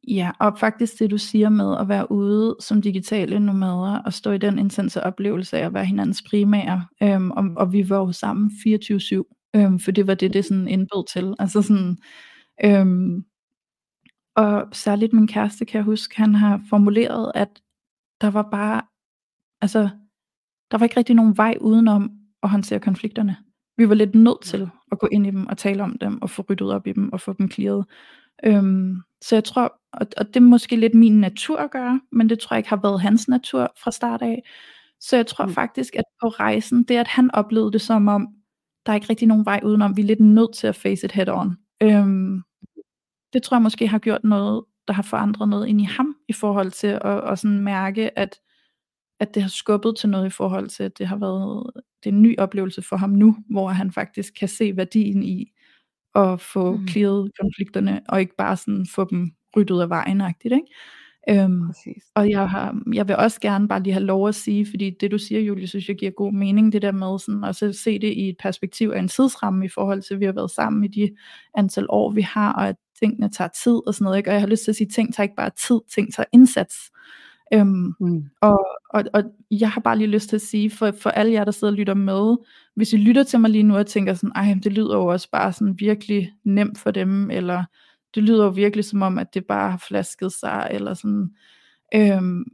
[0.09, 4.31] Ja, og faktisk det du siger med at være ude som digitale nomader og stå
[4.31, 8.13] i den intense oplevelse af at være hinandens primære, øhm, og, og vi var jo
[8.13, 11.35] sammen 24-7 Øhm, for det var det, det sådan indbød til.
[11.39, 11.99] Altså sådan,
[12.65, 13.25] øhm,
[14.37, 17.63] og særligt min kæreste, kan jeg huske, han har formuleret, at
[18.21, 18.83] der var bare,
[19.61, 19.89] altså,
[20.71, 22.11] der var ikke rigtig nogen vej udenom
[22.43, 23.37] at håndtere konflikterne.
[23.77, 26.31] Vi var lidt nødt til at gå ind i dem og tale om dem og
[26.31, 27.87] få ryddet op i dem og få dem clearet.
[28.45, 32.29] Øhm, så jeg tror, og, og det er måske lidt min natur at gøre, men
[32.29, 34.43] det tror jeg ikke har været hans natur fra start af.
[35.01, 35.53] Så jeg tror mm.
[35.53, 38.29] faktisk, at på rejsen, det at han oplevede det som om,
[38.87, 41.13] der er ikke rigtig nogen vej udenom, vi er lidt nødt til at face it
[41.13, 41.57] head on.
[41.83, 42.43] Øhm,
[43.33, 46.33] det tror jeg måske har gjort noget, der har forandret noget ind i ham, i
[46.33, 48.41] forhold til at, at sådan mærke, at,
[49.21, 51.71] at det har skubbet til noget i forhold til, at det har været
[52.05, 55.54] det er en ny oplevelse for ham nu, hvor han faktisk kan se værdien i
[56.15, 56.89] at få mm.
[56.89, 60.67] clearet konflikterne, og ikke bare sådan få dem ryddet af vejen, ikke?
[61.29, 61.73] Øhm,
[62.15, 65.11] og jeg, har, jeg vil også gerne bare lige have lov at sige, fordi det
[65.11, 68.13] du siger, Julie, synes jeg giver god mening, det der med sådan, at se det
[68.13, 70.89] i et perspektiv af en tidsramme i forhold til, at vi har været sammen i
[70.89, 71.11] de
[71.55, 74.31] antal år, vi har, og at tingene tager tid og sådan noget, ikke?
[74.31, 76.27] og jeg har lyst til at sige, at ting tager ikke bare tid, ting tager
[76.33, 76.77] indsats.
[77.53, 78.25] Øhm, mm.
[78.41, 81.45] og, og, og jeg har bare lige lyst til at sige, for, for alle jer,
[81.45, 82.37] der sidder og lytter med,
[82.77, 85.31] hvis I lytter til mig lige nu og tænker sådan, ej, det lyder jo også
[85.31, 87.65] bare sådan virkelig nemt for dem, eller
[88.15, 91.31] det lyder jo virkelig som om, at det bare har flasket sig, eller sådan,
[91.95, 92.45] øhm,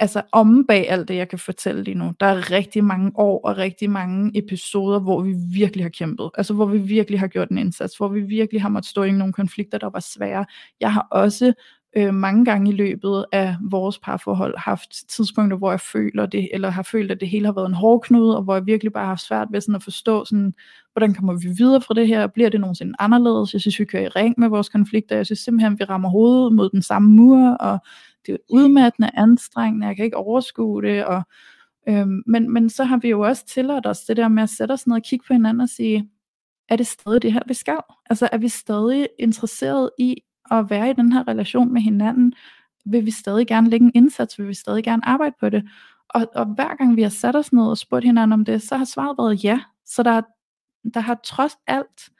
[0.00, 3.40] altså om bag alt det, jeg kan fortælle lige nu, der er rigtig mange år
[3.44, 6.30] og rigtig mange episoder, hvor vi virkelig har kæmpet.
[6.34, 9.12] Altså hvor vi virkelig har gjort en indsats, hvor vi virkelig har måttet stå i
[9.12, 10.46] nogle konflikter, der var svære.
[10.80, 11.52] Jeg har også
[11.96, 16.70] øh, mange gange i løbet af vores parforhold haft tidspunkter, hvor jeg føler det, eller
[16.70, 19.16] har følt, at det hele har været en hårdknude, og hvor jeg virkelig bare har
[19.16, 20.54] svært ved sådan at forstå, sådan,
[20.92, 24.02] hvordan kommer vi videre fra det her, bliver det nogensinde anderledes, jeg synes, vi kører
[24.02, 27.50] i ring med vores konflikter, jeg synes simpelthen, vi rammer hovedet mod den samme mur,
[27.50, 27.78] og
[28.26, 31.22] det er udmattende, anstrengende, jeg kan ikke overskue det, og,
[31.88, 34.72] øhm, men, men så har vi jo også tilladt os det der med at sætte
[34.72, 36.08] os ned og kigge på hinanden og sige,
[36.68, 37.78] er det stadig det her, vi skal?
[38.10, 40.16] Altså er vi stadig interesseret i
[40.50, 42.34] at være i den her relation med hinanden,
[42.84, 45.68] vil vi stadig gerne lægge en indsats, vil vi stadig gerne arbejde på det.
[46.08, 48.76] Og, og hver gang vi har sat os ned og spurgt hinanden om det, så
[48.76, 49.60] har svaret været ja.
[49.84, 50.22] Så der,
[50.94, 52.10] der har trods alt,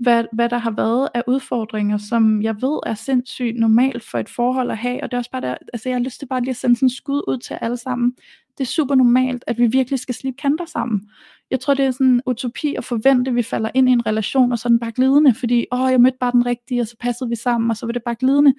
[0.00, 4.28] hvad, hvad der har været af udfordringer, som jeg ved er sindssygt normalt for et
[4.28, 6.40] forhold at have, og det er også bare der, altså jeg har lyst til bare
[6.40, 8.14] lige at sende sådan en skud ud til alle sammen.
[8.58, 11.10] Det er super normalt, at vi virkelig skal slippe kanter sammen.
[11.50, 14.06] Jeg tror, det er sådan en utopi at forvente, at vi falder ind i en
[14.06, 16.86] relation, og så er den bare glidende, fordi, åh, jeg mødte bare den rigtige, og
[16.86, 18.54] så passede vi sammen, og så var det bare glidende.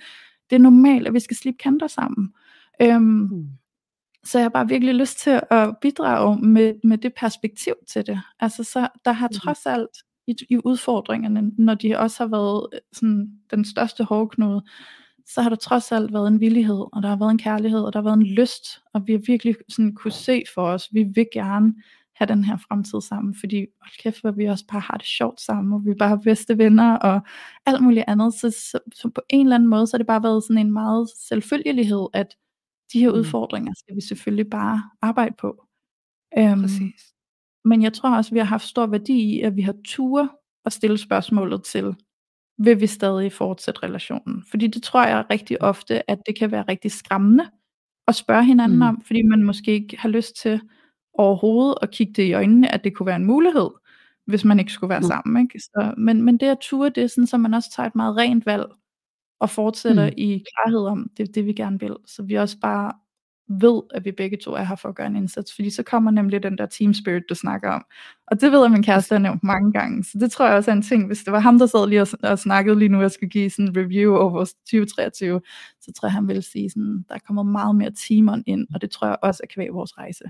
[0.50, 2.34] Det er normalt, at vi skal slippe kanter sammen.
[2.82, 3.48] Øhm, mm.
[4.24, 8.22] Så jeg har bare virkelig lyst til at bidrage med, med det perspektiv til det.
[8.40, 9.34] Altså, så der har mm.
[9.34, 14.64] trods alt i, i udfordringerne, når de også har været øh, sådan, den største hårdknude,
[15.26, 17.94] så har der trods alt været en villighed, og der har været en kærlighed, og
[17.94, 21.04] der har været en lyst, og vi har virkelig sådan kunne se for os, vi
[21.04, 21.74] vil gerne
[22.16, 25.42] have den her fremtid sammen, fordi hold kæft, hvor vi også bare har det sjovt
[25.42, 27.22] sammen, og vi bare har bedste venner, og
[27.66, 30.24] alt muligt andet, så, så, så på en eller anden måde, så har det bare
[30.24, 32.36] været sådan en meget selvfølgelighed, at
[32.94, 33.18] de her mm.
[33.18, 35.66] udfordringer skal vi selvfølgelig bare arbejde på.
[36.38, 37.14] Øhm, Præcis.
[37.66, 40.74] Men jeg tror også, vi har haft stor værdi i, at vi har tur at
[40.74, 41.96] stille spørgsmålet til,
[42.58, 44.44] vil vi stadig fortsætte relationen?
[44.50, 47.50] Fordi det tror jeg rigtig ofte, at det kan være rigtig skræmmende
[48.08, 48.82] at spørge hinanden mm.
[48.82, 50.62] om, fordi man måske ikke har lyst til
[51.14, 53.70] overhovedet at kigge det i øjnene, at det kunne være en mulighed,
[54.26, 55.08] hvis man ikke skulle være mm.
[55.08, 55.44] sammen.
[55.44, 55.60] Ikke?
[55.60, 58.18] Så, men, men det at ture, det er sådan, så man også tager et meget
[58.18, 58.66] rent valg,
[59.40, 60.14] og fortsætter mm.
[60.18, 61.96] i klarhed om, det det vi gerne vil.
[62.06, 62.92] Så vi også bare
[63.60, 66.12] ved, at vi begge to er her for at gøre en indsats, fordi så kommer
[66.12, 67.86] nemlig den der team spirit, du snakker om.
[68.28, 70.72] Og det ved jeg, min kæreste har nævnt mange gange, så det tror jeg også
[70.72, 73.02] er en ting, hvis det var ham, der sad lige og, og snakkede lige nu,
[73.02, 75.42] jeg skulle give sådan en review over 2023,
[75.82, 78.92] så tror jeg, han ville sige sådan, der kommer meget mere timer ind, og det
[78.92, 80.24] tror jeg også er kvæg vores rejse.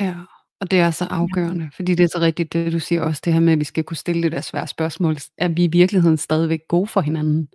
[0.00, 0.14] Ja,
[0.60, 3.32] og det er så afgørende, fordi det er så rigtigt, det du siger også, det
[3.32, 5.16] her med, at vi skal kunne stille det der svære spørgsmål.
[5.38, 7.48] Er vi i virkeligheden stadigvæk gode for hinanden?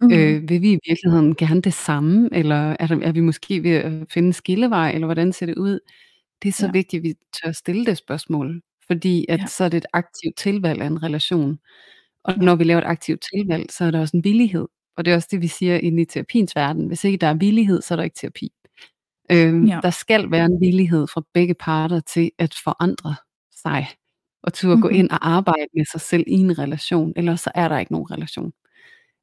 [0.00, 0.12] Mm.
[0.12, 3.70] Øh, vil vi i virkeligheden gerne det samme, eller er, der, er vi måske ved
[3.70, 5.78] at finde en skillevej, eller hvordan ser det ud?
[6.42, 6.72] Det er så ja.
[6.72, 9.46] vigtigt, at vi tør stille det spørgsmål, fordi at ja.
[9.46, 11.58] så er det et aktivt tilvalg af en relation.
[12.24, 12.42] Og ja.
[12.42, 14.66] når vi laver et aktivt tilvalg, så er der også en villighed.
[14.96, 16.86] Og det er også det, vi siger inde i terapiens verden.
[16.86, 18.50] Hvis ikke der er villighed, så er der ikke terapi.
[19.32, 19.80] Øhm, ja.
[19.82, 23.14] Der skal være en villighed fra begge parter til at forandre
[23.62, 23.86] sig,
[24.42, 24.82] og til at mm-hmm.
[24.82, 27.92] gå ind og arbejde med sig selv i en relation, ellers så er der ikke
[27.92, 28.52] nogen relation.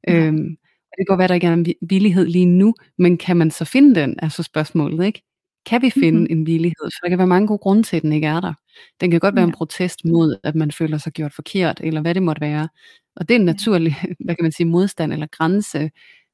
[0.08, 0.14] Ja.
[0.14, 0.56] Øhm,
[0.90, 3.64] det kan godt være, der ikke er en villighed lige nu, men kan man så
[3.64, 5.22] finde den, er så spørgsmålet, ikke?
[5.66, 6.38] Kan vi finde mm-hmm.
[6.38, 6.84] en villighed?
[6.84, 8.54] For der kan være mange gode grunde til, at den ikke er der.
[9.00, 9.48] Den kan godt være ja.
[9.48, 12.68] en protest mod, at man føler sig gjort forkert, eller hvad det måtte være.
[13.16, 15.90] Og det er en naturlig, hvad kan man sige, modstand eller grænse.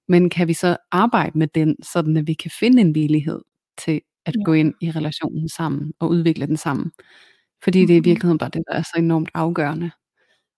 [0.08, 3.40] Men kan vi så arbejde med den, sådan at vi kan finde en villighed
[3.78, 4.42] til at ja.
[4.44, 6.92] gå ind i relationen sammen og udvikle den sammen?
[7.64, 7.86] Fordi mm-hmm.
[7.86, 9.90] det er i virkeligheden bare det, der er så enormt afgørende.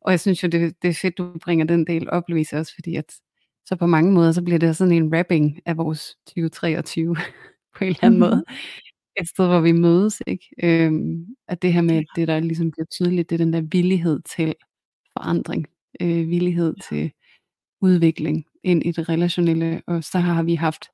[0.00, 2.74] Og jeg synes jo, det, det er fedt, du bringer den del op, Louise, også
[2.74, 3.04] fordi at
[3.66, 7.16] så på mange måder, så bliver det sådan en wrapping af vores 2023
[7.76, 8.30] på en eller anden mm-hmm.
[8.30, 8.44] måde.
[9.20, 10.46] Et sted, hvor vi mødes, ikke?
[10.62, 14.20] Øhm, at det her med, det der ligesom bliver tydeligt, det er den der villighed
[14.36, 14.54] til
[15.12, 15.66] forandring,
[16.00, 17.12] øh, villighed til
[17.80, 20.88] udvikling ind i det relationelle, og så har vi haft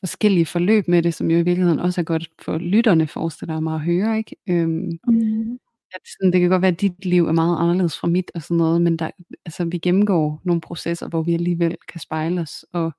[0.00, 3.74] forskellige forløb med det, som jo i virkeligheden også er godt for lytterne, forestiller mig
[3.74, 4.36] at høre, ikke?
[4.48, 5.58] Øhm, mm.
[5.94, 8.42] at sådan, det kan godt være, at dit liv er meget anderledes fra mit og
[8.42, 9.10] sådan noget, men der,
[9.44, 12.92] altså, vi gennemgår nogle processer, hvor vi alligevel kan spejle os og,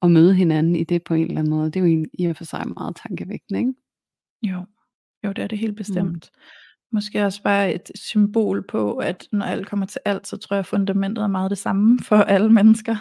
[0.00, 1.66] og møde hinanden i det på en eller anden måde.
[1.66, 3.72] Det er jo en, i og for sig meget tankevægtende, ikke?
[4.42, 4.64] Jo,
[5.24, 6.30] jo det er det helt bestemt.
[6.34, 6.40] Mm.
[6.92, 10.60] Måske også bare et symbol på, at når alt kommer til alt, så tror jeg,
[10.60, 12.96] at fundamentet er meget det samme for alle mennesker.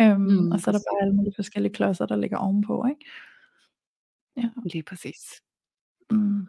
[0.00, 3.04] Øhm, mm, og så er der bare alle mulige forskellige klodser, der ligger ovenpå, ikke?
[4.36, 4.50] Ja.
[4.64, 5.42] Lige præcis.
[6.10, 6.46] Mm.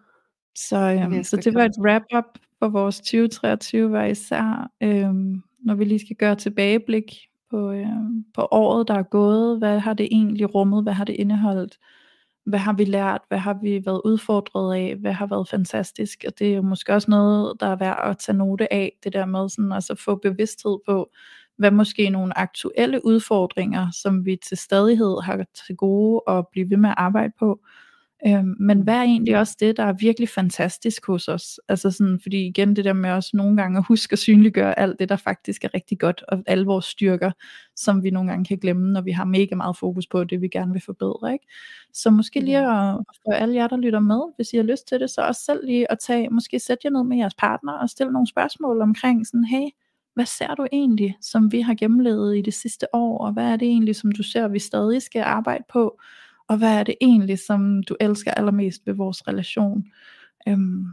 [0.56, 5.86] Så, øhm, så det var et wrap-up for vores 2023 var især, øhm, når vi
[5.86, 7.16] lige skal gøre tilbageblik
[7.50, 9.58] på, øhm, på året, der er gået.
[9.58, 10.84] Hvad har det egentlig rummet?
[10.84, 11.78] Hvad har det indeholdt?
[12.46, 16.40] hvad har vi lært, hvad har vi været udfordret af, hvad har været fantastisk, og
[16.40, 19.26] det er jo måske også noget, der er værd at tage note af, det der
[19.26, 21.12] med sådan altså at få bevidsthed på,
[21.58, 26.78] hvad måske nogle aktuelle udfordringer, som vi til stadighed har til gode at blive ved
[26.78, 27.60] med at arbejde på,
[28.28, 31.60] Øhm, men hvad er egentlig også det, der er virkelig fantastisk hos os?
[31.70, 35.00] Altså sådan, fordi igen det der med også nogle gange at huske at synliggøre alt
[35.00, 37.32] det, der faktisk er rigtig godt, og alle vores styrker,
[37.76, 40.48] som vi nogle gange kan glemme, når vi har mega meget fokus på det, vi
[40.48, 41.34] gerne vil forbedre.
[41.34, 41.48] Ikke?
[41.94, 45.00] Så måske lige at, for alle jer, der lytter med, hvis I har lyst til
[45.00, 47.90] det, så også selv lige at tage, måske sætte jer ned med jeres partner og
[47.90, 49.68] stille nogle spørgsmål omkring sådan, hey,
[50.16, 53.56] hvad ser du egentlig, som vi har gennemlevet i det sidste år, og hvad er
[53.56, 56.00] det egentlig, som du ser, vi stadig skal arbejde på?
[56.48, 59.86] og hvad er det egentlig, som du elsker allermest ved vores relation.
[60.48, 60.86] Øhm,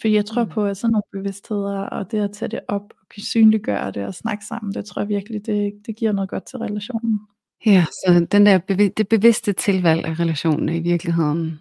[0.00, 0.50] for jeg tror mm.
[0.50, 4.14] på, at sådan nogle bevidstheder, og det at tage det op, og synliggøre det og
[4.14, 7.20] snakke sammen, det tror jeg virkelig, det, det giver noget godt til relationen.
[7.66, 11.60] Ja, så den der bevi- det bevidste tilvalg af relationen er i virkeligheden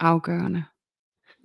[0.00, 0.64] afgørende.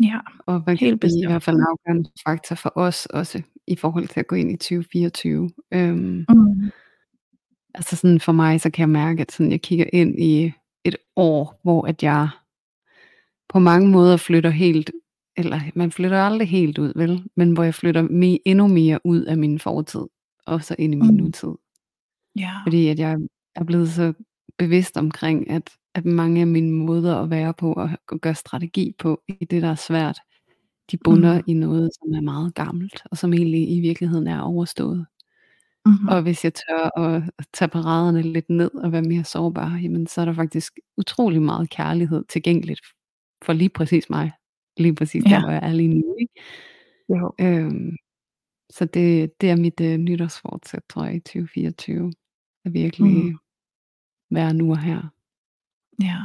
[0.03, 1.23] Ja, og hvad helt bestemt.
[1.23, 4.51] i hvert fald en afgørende faktor for os også, i forhold til at gå ind
[4.51, 5.49] i 2024.
[5.73, 6.71] Øhm, mm.
[7.73, 10.51] Altså sådan for mig, så kan jeg mærke, at sådan, jeg kigger ind i
[10.83, 12.29] et år, hvor at jeg
[13.49, 14.91] på mange måder flytter helt,
[15.37, 17.23] eller man flytter aldrig helt ud, vel?
[17.35, 20.05] Men hvor jeg flytter me, endnu mere ud af min fortid,
[20.45, 21.15] og så ind i min mm.
[21.15, 21.53] nutid.
[22.35, 22.51] Ja.
[22.65, 23.17] Fordi at jeg
[23.55, 24.13] er blevet så
[24.57, 29.21] bevidst omkring, at, at mange af mine måder at være på, og gøre strategi på,
[29.27, 30.19] i det der er svært,
[30.91, 31.43] de bunder mm.
[31.47, 35.05] i noget, som er meget gammelt, og som egentlig i virkeligheden er overstået.
[35.85, 36.07] Mm-hmm.
[36.07, 37.23] Og hvis jeg tør at
[37.53, 41.69] tage paraderne lidt ned og være mere sårbar, jamen så er der faktisk utrolig meget
[41.69, 42.81] kærlighed tilgængeligt
[43.43, 44.31] for lige præcis mig.
[44.77, 45.29] Lige præcis ja.
[45.29, 46.15] der, hvor jeg er lige nu.
[46.19, 46.33] Ikke?
[47.09, 47.33] Jo.
[47.39, 47.95] Øhm,
[48.69, 52.13] så det, det er mit øh, nytårsfortsæt, tror jeg, i 2024.
[52.65, 53.37] At virkelig mm.
[54.31, 55.01] være nu og her.
[56.01, 56.19] Ja,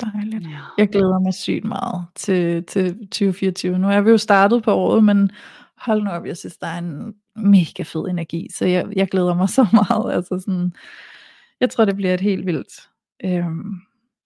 [0.00, 0.50] dejligt.
[0.50, 0.58] Ja.
[0.78, 3.78] Jeg glæder mig sygt meget til, til 2024.
[3.78, 5.30] Nu er vi jo startet på året, men
[5.76, 9.34] hold nu op, jeg synes, der er en mega fed energi, så jeg, jeg glæder
[9.34, 10.14] mig så meget.
[10.14, 10.72] Altså sådan,
[11.60, 12.88] jeg tror, det bliver et helt vildt
[13.24, 13.74] øhm,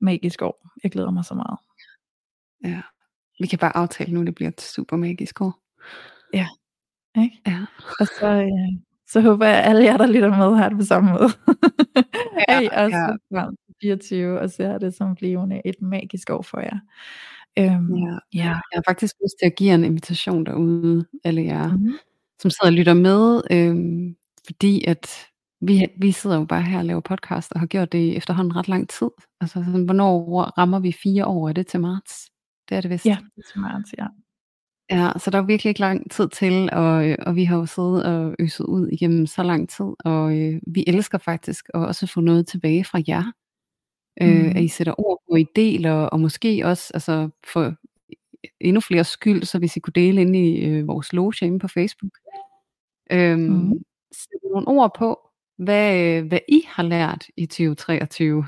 [0.01, 0.69] magisk år.
[0.83, 1.59] Jeg glæder mig så meget.
[2.65, 2.83] Ja,
[3.41, 5.59] vi kan bare aftale nu, det bliver et super magisk år.
[6.33, 6.47] Ja,
[7.17, 7.41] ikke?
[7.47, 7.67] Ja.
[8.01, 10.85] Og så, øh, så håber jeg, at alle jer, der lytter med, har det på
[10.85, 11.29] samme måde.
[12.49, 13.47] ja, hey, også ja.
[13.83, 16.79] 24, og ser det som blivende et magisk år for jer.
[17.59, 18.19] Øhm, ja.
[18.33, 18.45] ja.
[18.45, 21.95] Jeg har faktisk lyst til at give en invitation derude, alle jer, mm-hmm.
[22.43, 24.17] som sidder og lytter med, øhm,
[24.47, 25.07] fordi at
[25.61, 28.69] vi, vi sidder jo bare her og laver podcast, og har gjort det efterhånden ret
[28.69, 29.11] lang tid.
[29.41, 31.49] Altså, sådan, hvornår rammer vi fire år?
[31.49, 32.31] Er det til marts?
[32.69, 33.07] Det er det vist.
[33.07, 34.07] Ja, det er til marts, ja.
[34.91, 38.05] Ja, så der er virkelig ikke lang tid til, og, og vi har jo siddet
[38.05, 42.21] og øset ud igennem så lang tid, og øh, vi elsker faktisk at også få
[42.21, 43.33] noget tilbage fra jer
[44.23, 44.69] øh, at I mm.
[44.69, 47.75] sætter ord på, I deler, og måske også altså, for
[48.61, 51.69] endnu flere skyld, så hvis I kunne dele ind i øh, vores loge inde på
[51.69, 52.13] Facebook.
[53.13, 53.85] Øhm, mm.
[54.13, 55.19] Sætte nogle ord på,
[55.59, 58.47] hvad, øh, hvad I har lært i 2023.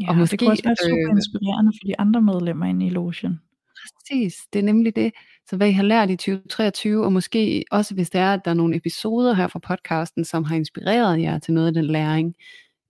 [0.00, 2.86] Ja, og måske, det kunne også være super øh, inspirerende for de andre medlemmer inde
[2.86, 3.40] i logen.
[3.82, 5.12] Præcis, det er nemlig det.
[5.46, 8.50] Så hvad I har lært i 2023, og måske også hvis der er, at der
[8.50, 12.34] er nogle episoder her fra podcasten, som har inspireret jer til noget af den læring,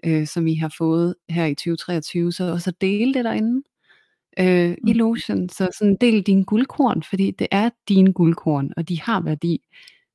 [0.04, 3.62] øh, som I har fået her i 2023, så også dele det derinde
[4.38, 4.88] øh, mm.
[4.88, 5.48] i lotion.
[5.48, 9.60] Så sådan del din guldkorn, fordi det er dine guldkorn, og de har værdi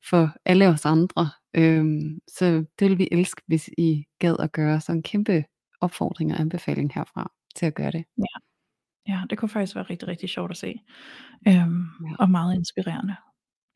[0.10, 1.30] for alle os andre.
[1.54, 1.86] Øh,
[2.28, 5.44] så det vil vi elske, hvis I gad at gøre sådan en kæmpe
[5.82, 8.06] opfordring og anbefaling herfra til at gøre det.
[8.18, 8.40] Ja,
[9.08, 10.80] ja det kunne faktisk være rigtig, rigtig sjovt at se.
[11.48, 12.16] Øhm, ja.
[12.20, 13.16] Og meget inspirerende.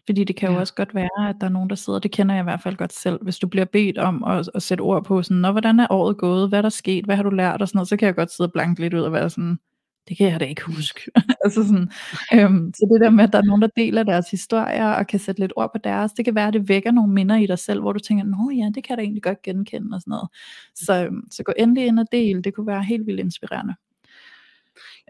[0.07, 2.35] Fordi det kan jo også godt være, at der er nogen, der sidder, det kender
[2.35, 5.05] jeg i hvert fald godt selv, hvis du bliver bedt om at, at sætte ord
[5.05, 7.61] på sådan, Nå, hvordan er året gået, hvad er der sket, hvad har du lært
[7.61, 9.57] og sådan noget, så kan jeg godt sidde og blanke lidt ud og være sådan,
[10.07, 11.11] det kan jeg da ikke huske.
[11.45, 11.91] altså sådan,
[12.33, 15.19] øhm, så det der med, at der er nogen, der deler deres historier og kan
[15.19, 17.59] sætte lidt ord på deres, det kan være, at det vækker nogle minder i dig
[17.59, 20.11] selv, hvor du tænker, nå ja, det kan jeg da egentlig godt genkende og sådan
[20.11, 20.29] noget.
[20.75, 23.75] Så, øhm, så gå endelig ind og del, det kunne være helt vildt inspirerende.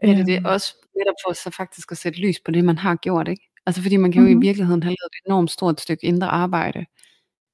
[0.04, 2.78] Ja, det er det også netop for så faktisk at sætte lys på det, man
[2.78, 3.47] har gjort, ikke?
[3.68, 4.42] Altså fordi man kan jo mm-hmm.
[4.42, 6.86] i virkeligheden have lavet et enormt stort stykke indre arbejde,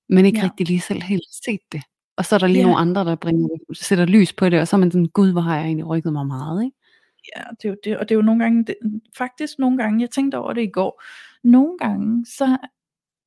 [0.09, 0.45] men ikke ja.
[0.45, 1.81] rigtig lige selv helt set det.
[2.17, 2.63] Og så er der lige ja.
[2.63, 5.41] nogle andre, der bringer, sætter lys på det, og så er man sådan, gud, hvor
[5.41, 6.77] har jeg egentlig rykket mig meget, ikke?
[7.35, 8.75] Ja, det er jo det, og det er jo nogle gange, det,
[9.17, 11.03] faktisk nogle gange, jeg tænkte over det i går,
[11.43, 12.57] nogle gange, så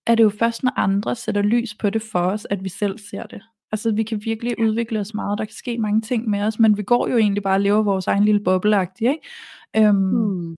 [0.06, 2.98] er det jo først, når andre sætter lys på det for os, at vi selv
[2.98, 3.42] ser det.
[3.72, 4.64] Altså vi kan virkelig ja.
[4.64, 7.42] udvikle os meget, der kan ske mange ting med os, men vi går jo egentlig
[7.42, 9.28] bare og lever vores egen lille bobleagtig, ikke?
[9.76, 10.56] Øhm, hmm.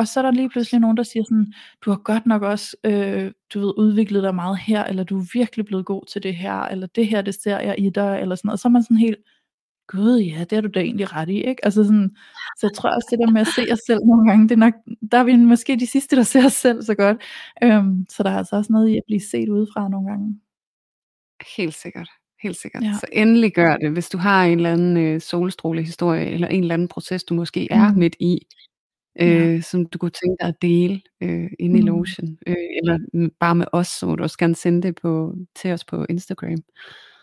[0.00, 1.52] Og så er der lige pludselig nogen, der siger sådan,
[1.84, 5.24] du har godt nok også, øh, du ved, udviklet dig meget her, eller du er
[5.32, 8.34] virkelig blevet god til det her, eller det her, det ser jeg i dig, eller
[8.34, 8.54] sådan noget.
[8.54, 9.18] Og så er man sådan helt,
[9.88, 11.64] gud ja, det er du da egentlig ret i, ikke?
[11.64, 12.10] Altså sådan,
[12.58, 14.64] så jeg tror også det der med at se os selv nogle gange, det er
[14.66, 14.74] nok,
[15.12, 17.22] der er vi måske de sidste, der ser os selv så godt.
[17.62, 20.40] Øhm, så der er altså også noget i at blive set udefra nogle gange.
[21.56, 22.08] Helt sikkert.
[22.42, 22.82] Helt sikkert.
[22.84, 22.92] Ja.
[23.00, 26.74] Så endelig gør det, hvis du har en eller anden øh, solstrålehistorie, eller en eller
[26.74, 27.98] anden proces, du måske er mm.
[27.98, 28.46] midt i,
[29.20, 29.60] øh, ja.
[29.60, 31.86] som du kunne tænke dig at dele øh, inde mm.
[31.86, 32.98] i Lotion, øh, eller
[33.40, 36.58] bare med os, så må du også gerne sende det på, til os på Instagram.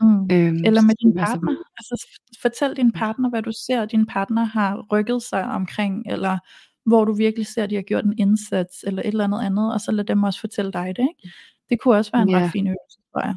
[0.01, 0.27] Mm.
[0.31, 1.55] Øhm, eller med din partner.
[1.77, 2.07] Altså,
[2.41, 6.37] fortæl din partner, hvad du ser, din partner har rykket sig omkring, eller
[6.85, 9.73] hvor du virkelig ser, at de har gjort en indsats, eller et eller andet andet,
[9.73, 11.07] og så lad dem også fortælle dig det.
[11.09, 11.35] Ikke?
[11.69, 12.37] Det kunne også være en ja.
[12.37, 13.35] ret fin øvelse, tror jeg.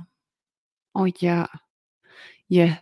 [0.94, 1.44] Åh oh, ja,
[2.51, 2.76] Ja,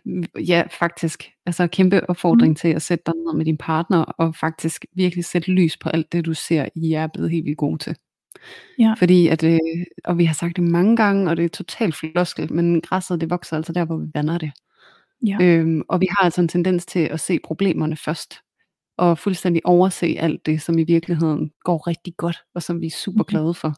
[0.47, 1.31] ja, faktisk.
[1.45, 2.55] Altså kæmpe opfordring mm.
[2.55, 6.11] til at sætte dig ned med din partner, og faktisk virkelig sætte lys på alt
[6.11, 7.95] det, du ser, I er blevet helt vildt gode til.
[8.79, 8.93] Ja.
[8.97, 9.59] Fordi at, øh,
[10.05, 13.29] og vi har sagt det mange gange, og det er totalt floskel, men græsset det
[13.29, 14.51] vokser altså der, hvor vi vander det.
[15.27, 15.37] Ja.
[15.41, 18.35] Øhm, og vi har altså en tendens til at se problemerne først,
[18.97, 22.91] og fuldstændig overse alt det, som i virkeligheden går rigtig godt, og som vi er
[22.91, 23.25] super mm-hmm.
[23.25, 23.75] glade for.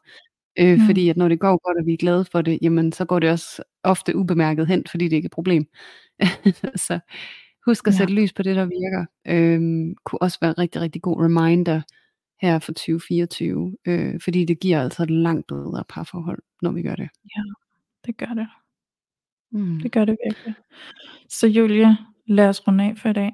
[0.59, 0.85] Øh, mm.
[0.85, 3.19] Fordi at når det går godt, og vi er glade for det, jamen så går
[3.19, 5.65] det også ofte ubemærket hen, fordi det ikke er et problem.
[6.87, 6.99] så
[7.65, 8.19] husk at sætte ja.
[8.19, 9.05] lys på det, der virker.
[9.27, 11.81] Øhm, kunne også være en rigtig, rigtig god reminder
[12.41, 16.95] her for 2024, øh, fordi det giver altså et langt bedre parforhold, når vi gør
[16.95, 17.09] det.
[17.35, 17.41] Ja,
[18.05, 18.47] det gør det.
[19.51, 19.79] Mm.
[19.79, 20.53] Det gør det virkelig.
[21.29, 21.95] Så Julia,
[22.27, 23.31] lad os runde af for i dag.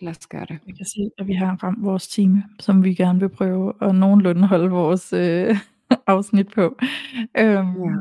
[0.00, 0.58] Lad os gøre det.
[0.66, 3.94] Vi kan se, at vi har ramt vores time, som vi gerne vil prøve at
[3.94, 5.56] nogenlunde holde vores øh,
[6.06, 6.78] afsnit på.
[7.38, 7.96] Øhm, ja.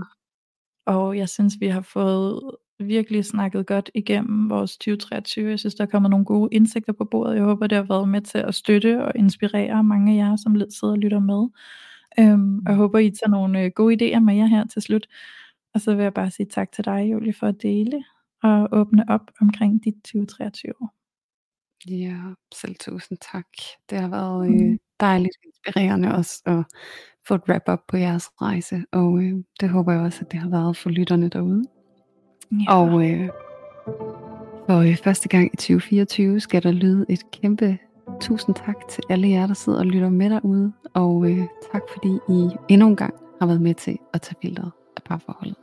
[0.86, 2.42] Og jeg synes, vi har fået
[2.80, 5.50] virkelig snakket godt igennem vores 2023.
[5.50, 7.36] Jeg synes, der er kommet nogle gode indsigter på bordet.
[7.36, 10.56] Jeg håber, det har været med til at støtte og inspirere mange af jer, som
[10.70, 11.48] sidder og lytter med.
[12.20, 15.08] Øhm, og jeg håber, I tager nogle øh, gode idéer med jer her til slut.
[15.74, 18.04] Og så vil jeg bare sige tak til dig, Julie, for at dele
[18.44, 20.74] og åbne op omkring dit 2023.
[21.90, 22.18] Ja,
[22.56, 23.48] selv tusind tak.
[23.90, 24.80] Det har været øh, mm.
[25.00, 26.64] dejligt inspirerende også at
[27.28, 30.50] få et wrap-up på jeres rejse, og øh, det håber jeg også, at det har
[30.50, 31.64] været for lytterne derude.
[32.52, 32.74] Ja.
[32.74, 33.30] Og øh,
[34.68, 37.78] for øh, første gang i 2024 skal der lyde et kæmpe
[38.22, 42.20] tusind tak til alle jer, der sidder og lytter med derude, og øh, tak fordi
[42.30, 45.56] I endnu en gang har været med til at tage billeder af parforholdet.